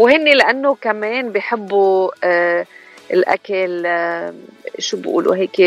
وهن 0.00 0.24
لأنه 0.24 0.74
كمان 0.74 1.32
بحبوا 1.32 2.10
uh, 2.10 2.66
الأكل 3.10 3.82
uh, 3.82 4.80
شو 4.80 4.96
بيقولوا 4.96 5.36
هيك 5.36 5.58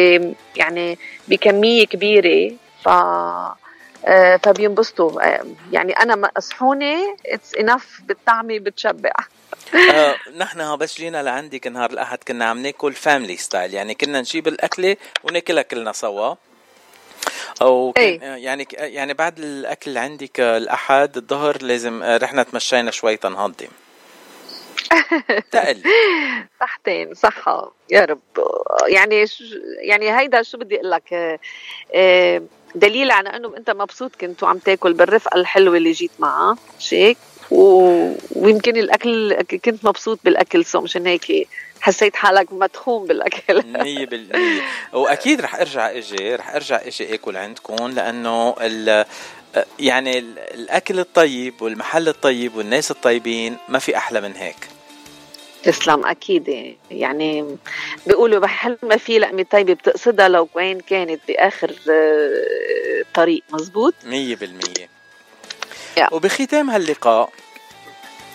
يعني 0.55 0.97
بكمية 1.27 1.85
كبيرة 1.85 2.55
ف 2.83 2.89
uh, 2.89 4.09
فبينبسطوا. 4.43 5.21
يعني 5.71 5.93
أنا 5.93 6.31
مصحونه 6.37 7.15
it's 7.25 7.55
enough 7.55 8.01
بالطعمة 8.07 8.59
بتشبع. 8.59 9.11
آه 9.75 10.15
نحن 10.37 10.77
بس 10.77 10.97
جينا 10.97 11.23
لعندك 11.23 11.67
نهار 11.67 11.89
الأحد 11.89 12.17
كنا 12.27 12.45
عم 12.45 12.57
ناكل 12.59 12.93
family 12.93 13.37
style 13.37 13.73
يعني 13.73 13.93
كنا 13.95 14.19
نجيب 14.19 14.47
الأكلة 14.47 14.97
وناكلها 15.23 15.63
كلنا 15.63 15.91
سوا. 15.91 16.35
أو 17.61 17.93
أي. 17.97 18.15
يعني 18.21 18.67
يعني 18.71 19.13
بعد 19.13 19.39
الأكل 19.39 19.97
عندك 19.97 20.39
الاحد 20.39 21.17
الظهر 21.17 21.57
لازم 21.61 22.03
رحنا 22.03 22.43
تمشينا 22.43 22.91
شوي 22.91 23.17
تنهضم 23.17 23.67
تقل. 25.51 25.83
صحتين 26.59 27.13
صحة 27.13 27.71
يا 27.89 28.05
رب. 28.05 28.19
يعني 28.87 29.25
يعني 29.79 30.19
هيدا 30.19 30.41
شو 30.43 30.57
بدي 30.57 30.75
أقول 30.75 30.91
لك؟ 30.91 31.39
دليل 32.75 33.11
على 33.11 33.29
إنه 33.29 33.57
أنت 33.57 33.69
مبسوط 33.69 34.15
كنت 34.15 34.43
وعم 34.43 34.57
تاكل 34.57 34.93
بالرفقة 34.93 35.35
الحلوة 35.37 35.77
اللي 35.77 35.91
جيت 35.91 36.11
معها 36.19 36.57
شيك؟ 36.79 37.17
و... 37.51 38.13
ويمكن 38.35 38.77
الأكل 38.77 39.33
كنت 39.41 39.85
مبسوط 39.85 40.19
بالأكل 40.23 40.65
سو 40.65 40.81
مشان 40.81 41.07
هيك 41.07 41.47
حسيت 41.81 42.15
حالك 42.15 42.53
مدخوم 42.53 43.07
بالأكل. 43.07 43.61
100% 44.91 44.95
وأكيد 44.95 45.41
رح 45.41 45.55
أرجع 45.55 45.91
إجي 45.91 46.35
رح 46.35 46.55
أرجع 46.55 46.81
إجي 46.85 47.13
أكل 47.13 47.37
عندكم 47.37 47.87
لأنه 47.87 48.55
ال... 48.61 49.05
يعني 49.79 50.19
الأكل 50.53 50.99
الطيب 50.99 51.61
والمحل 51.61 52.07
الطيب 52.07 52.55
والناس 52.55 52.91
الطيبين 52.91 53.57
ما 53.69 53.79
في 53.79 53.97
أحلى 53.97 54.21
من 54.21 54.35
هيك. 54.35 54.67
تسلم 55.63 56.05
أكيد. 56.05 56.75
يعني 56.91 57.57
بيقولوا 58.07 58.39
بحل 58.39 58.77
ما 58.83 58.97
في 58.97 59.19
لقمة 59.19 59.45
طيبة 59.51 59.73
بتقصدها 59.73 60.27
لو 60.27 60.49
وين 60.53 60.79
كانت 60.79 61.21
بآخر 61.27 61.75
طريق؟ 63.13 63.43
مزبوط؟ 63.53 63.93
100% 64.03 65.00
yeah. 65.99 66.13
وبختام 66.13 66.69
هاللقاء 66.69 67.29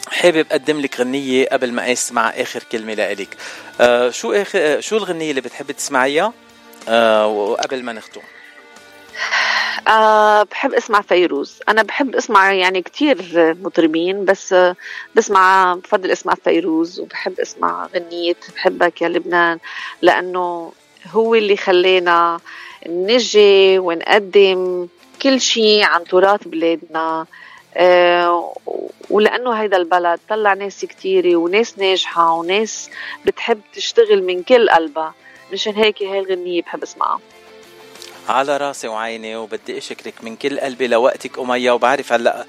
حابب 0.09 0.47
أقدم 0.51 0.81
لك 0.81 1.01
غنية 1.01 1.47
قبل 1.47 1.73
ما 1.73 1.93
أسمع 1.93 2.29
آخر 2.29 2.63
كلمة 2.73 2.95
لإلك. 2.95 3.37
آه 3.81 4.11
شو 4.11 4.33
اخر 4.33 4.81
شو 4.81 4.97
الغنية 4.97 5.31
اللي 5.31 5.41
بتحبي 5.41 5.73
تسمعيها؟ 5.73 6.33
آه 6.89 7.27
وقبل 7.27 7.83
ما 7.83 7.93
نختم. 7.93 8.21
أه 9.89 10.43
بحب 10.43 10.75
أسمع 10.75 11.01
فيروز. 11.01 11.61
أنا 11.69 11.83
بحب 11.83 12.15
أسمع 12.15 12.53
يعني 12.53 12.83
كتير 12.83 13.17
مطربين 13.63 14.25
بس 14.25 14.55
بسمع 15.15 15.75
بفضل 15.75 16.11
أسمع 16.11 16.35
فيروز 16.45 17.01
وبحب 17.01 17.41
أسمع 17.41 17.89
غنية 17.95 18.37
بحبك 18.55 19.03
يا 19.03 19.09
لبنان 19.09 19.59
لأنه 20.03 20.73
هو 21.11 21.35
اللي 21.35 21.57
خلينا 21.57 22.41
نجي 22.87 23.79
ونقدم 23.79 24.89
كل 25.23 25.41
شيء 25.41 25.85
عن 25.85 26.05
تراث 26.05 26.41
بلادنا. 26.49 26.99
آه، 27.01 27.27
ولأنه 29.11 29.53
هيدا 29.53 29.77
البلد 29.77 30.21
طلع 30.29 30.55
ناس 30.55 30.85
كتيرة 30.85 31.37
وناس 31.37 31.79
ناجحة 31.79 32.33
وناس 32.33 32.91
بتحب 33.25 33.61
تشتغل 33.75 34.23
من 34.23 34.43
كل 34.43 34.71
قلبها. 34.71 35.15
مشان 35.53 35.75
هيك 35.75 36.03
هاي 36.03 36.19
الغنية 36.19 36.63
بحب 36.63 36.83
أسمعها. 36.83 37.21
على 38.29 38.57
راسي 38.57 38.89
وعيني 38.89 39.37
وبدي 39.37 39.79
أشكرك 39.79 40.15
من 40.23 40.37
كل 40.37 40.61
قلبي 40.61 40.87
لوقتك 40.87 41.39
أمية 41.39 41.71
وبعرف 41.71 42.13
هلأ 42.13 42.47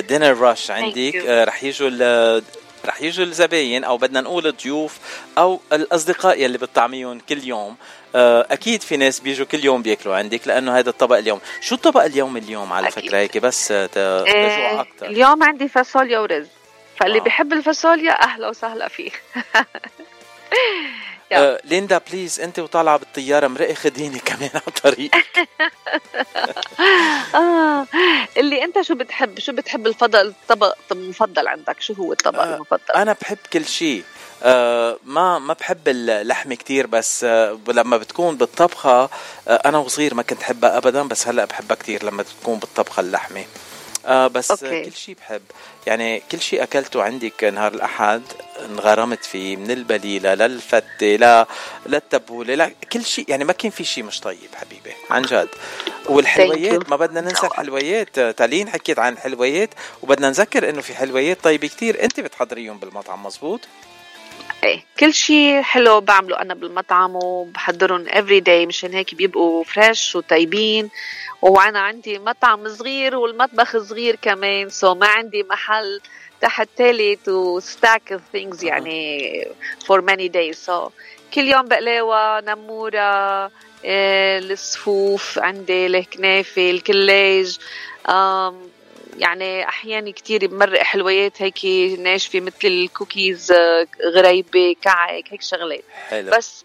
دينر 0.00 0.40
رش 0.40 0.70
عندك. 0.70 1.16
آه، 1.16 1.44
رح 1.44 1.64
يجوا 1.64 2.40
رح 2.86 3.02
يجوا 3.02 3.24
الزباين 3.24 3.84
أو 3.84 3.96
بدنا 3.96 4.20
نقول 4.20 4.46
الضيوف 4.46 4.98
أو 5.38 5.60
الأصدقاء 5.72 6.40
يلي 6.42 6.58
بتطعميهم 6.58 7.18
كل 7.28 7.44
يوم. 7.44 7.76
آه، 8.14 8.46
أكيد 8.50 8.82
في 8.82 8.96
ناس 8.96 9.20
بيجوا 9.20 9.46
كل 9.46 9.64
يوم 9.64 9.82
بياكلوا 9.82 10.16
عندك 10.16 10.48
لأنه 10.48 10.78
هذا 10.78 10.90
الطبق 10.90 11.16
اليوم. 11.16 11.40
شو 11.60 11.74
الطبق 11.74 12.04
اليوم 12.04 12.36
اليوم 12.36 12.72
على 12.72 12.88
أكيد. 12.88 13.04
فكرة 13.04 13.18
هيك 13.18 13.38
بس 13.38 13.68
تجوع 13.68 14.26
إيه 14.26 14.80
أكثر 14.80 15.06
اليوم 15.06 15.42
عندي 15.42 15.68
فاصوليا 15.68 16.18
ورز. 16.18 16.46
فاللي 17.00 17.18
آه. 17.18 17.22
بيحب 17.22 17.52
الفاصوليا 17.52 18.22
أهلا 18.22 18.48
وسهلا 18.48 18.88
فيه. 18.88 19.10
آه 21.32 21.60
ليندا 21.64 21.98
please 22.10 22.40
أنت 22.40 22.58
وطالعه 22.58 22.96
بالطيارة 22.96 23.46
مرقي 23.48 23.74
خديني 23.74 24.18
كمان 24.18 24.50
على 24.54 24.62
الطريق. 24.68 25.10
آه. 27.34 27.86
اللي 28.36 28.64
أنت 28.64 28.80
شو 28.82 28.94
بتحب؟ 28.94 29.38
شو 29.38 29.52
بتحب 29.52 29.86
الفضل 29.86 30.26
الطبق 30.28 30.74
المفضل 30.92 31.48
عندك؟ 31.48 31.80
شو 31.80 31.92
هو 31.94 32.12
الطبق 32.12 32.40
آه 32.42 32.54
المفضل؟ 32.54 32.80
أنا 32.94 33.16
بحب 33.20 33.38
كل 33.52 33.64
شيء. 33.66 34.04
آه 34.42 34.98
ما 35.04 35.38
ما 35.38 35.54
بحب 35.54 35.88
اللحمه 35.88 36.54
كتير 36.54 36.86
بس 36.86 37.24
آه 37.24 37.58
لما 37.68 37.96
بتكون 37.96 38.36
بالطبخة 38.36 39.02
آه 39.02 39.08
أنا 39.48 39.78
وصغير 39.78 40.14
ما 40.14 40.22
كنت 40.22 40.42
أحبها 40.42 40.76
ابدا 40.76 41.02
بس 41.02 41.28
هلأ 41.28 41.44
بحبها 41.44 41.76
كتير 41.76 42.04
لما 42.04 42.22
تكون 42.22 42.58
بالطبخة 42.58 43.00
اللحمة. 43.00 43.44
آه 44.06 44.26
بس 44.26 44.50
okay. 44.50 44.84
كل 44.84 44.92
شيء 44.92 45.14
بحب. 45.14 45.42
يعني 45.86 46.22
كل 46.32 46.40
شيء 46.40 46.62
أكلته 46.62 47.02
عندك 47.02 47.44
نهار 47.44 47.74
الأحد 47.74 48.22
انغرمت 48.70 49.24
فيه 49.24 49.56
من 49.56 49.70
البليلة 49.70 50.34
للفتة 50.34 51.06
لا 51.16 51.46
للتبولة 51.86 52.54
لا 52.54 52.70
كل 52.92 53.04
شيء 53.04 53.24
يعني 53.28 53.44
ما 53.44 53.52
كان 53.52 53.70
في 53.70 53.84
شيء 53.84 54.04
مش 54.04 54.20
طيب 54.20 54.54
حبيبي 54.54 54.92
عن 55.10 55.22
جد. 55.22 55.48
والحلويات 56.06 56.90
ما 56.90 56.96
بدنا 56.96 57.20
ننسى 57.20 57.46
الحلويات 57.46 58.20
تالين 58.20 58.68
حكيت 58.68 58.98
عن 58.98 59.12
الحلويات 59.12 59.70
وبدنا 60.02 60.28
نذكر 60.28 60.68
إنه 60.70 60.80
في 60.80 60.94
حلويات 60.94 61.44
طيبة 61.44 61.68
كتير. 61.68 62.04
أنت 62.04 62.20
بتحضريهم 62.20 62.78
بالمطعم 62.78 63.22
مزبوط؟ 63.26 63.60
إيه 64.64 64.84
كل 65.00 65.14
شيء 65.14 65.62
حلو 65.62 66.00
بعمله 66.00 66.40
أنا 66.40 66.54
بالمطعم 66.54 67.16
وبحضرهم 67.16 68.04
every 68.08 68.40
day 68.40 68.66
مشان 68.66 68.94
هيك 68.94 69.14
بيبقوا 69.14 69.64
fresh 69.64 70.16
وطيبين. 70.16 70.90
وأنا 71.42 71.80
عندي 71.80 72.18
مطعم 72.18 72.68
صغير 72.68 73.16
والمطبخ 73.16 73.76
صغير 73.78 74.16
كمان 74.22 74.68
so 74.68 74.94
ما 74.94 75.06
عندي 75.06 75.42
محل 75.42 76.00
تحت 76.40 76.68
ثالث 76.78 77.28
و 77.28 77.42
stack 77.42 78.12
of 78.12 78.22
things 78.32 78.64
يعني 78.64 79.48
for 79.86 80.00
many 80.00 80.28
days 80.28 80.56
so 80.56 80.88
كل 81.34 81.40
يوم 81.48 81.68
بقلاوة 81.68 82.40
نمورة 82.40 83.44
إيه 83.84 84.38
الصفوف 84.38 85.38
عندي 85.38 85.86
الكنافه 85.86 86.70
الكلاج 86.70 87.58
يعني 89.22 89.68
أحيانا 89.68 90.10
كتير 90.10 90.46
بمرق 90.46 90.82
حلويات 90.82 91.42
هيك 91.42 91.64
ناشفة 91.98 92.40
مثل 92.40 92.64
الكوكيز 92.64 93.52
غريبة 94.14 94.76
كعك 94.82 95.24
هيك 95.30 95.42
شغلات. 95.42 95.84
حلو. 96.08 96.30
بس 96.36 96.64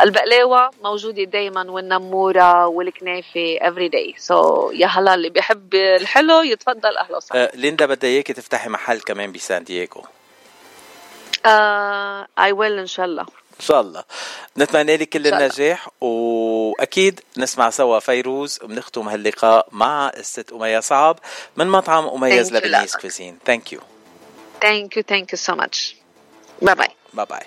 البقلاوة 0.00 0.70
موجودة 0.82 1.24
دايما 1.24 1.70
والنمورة 1.70 2.66
والكنافة 2.66 3.58
every 3.60 3.88
day 3.88 4.14
so 4.18 4.70
يا 4.70 4.86
هلا 4.86 5.14
اللي 5.14 5.28
بيحب 5.28 5.74
الحلو 5.74 6.40
يتفضل 6.40 6.96
أهلا 6.96 7.16
وسهلا. 7.16 7.50
uh, 7.50 7.56
ليندا 7.56 7.86
بدها 7.86 8.10
إياكي 8.10 8.32
تفتحي 8.32 8.68
محل 8.68 9.00
كمان 9.00 9.32
بسان 9.32 9.64
دييغو. 9.64 10.04
اي 11.46 12.50
uh, 12.50 12.54
well 12.54 12.78
إن 12.78 12.86
شاء 12.86 13.06
الله. 13.06 13.26
إن 13.60 13.64
شاء 13.66 13.80
الله. 13.80 14.04
نتمنى 14.58 14.96
لك 14.96 15.08
كل 15.08 15.26
النجاح 15.26 15.88
وأكيد 16.00 17.20
نسمع 17.36 17.70
سوا 17.70 17.98
فيروز 17.98 18.58
وبنختم 18.62 19.08
هاللقاء 19.08 19.68
مع 19.72 20.12
الست 20.16 20.52
أمية 20.52 20.80
صعب 20.80 21.18
من 21.56 21.66
مطعم 21.68 22.06
Omaya's 22.06 22.52
Lebanese 22.52 22.96
Cuisine 22.96 23.38
thank 23.46 23.72
you 23.72 23.80
thank 24.62 24.96
you 24.96 25.02
thank 25.02 25.32
you 25.32 25.38
so 25.38 25.54
much 25.54 25.96
bye 26.62 26.74
bye 26.74 26.88
bye 27.14 27.26
bye 27.26 27.40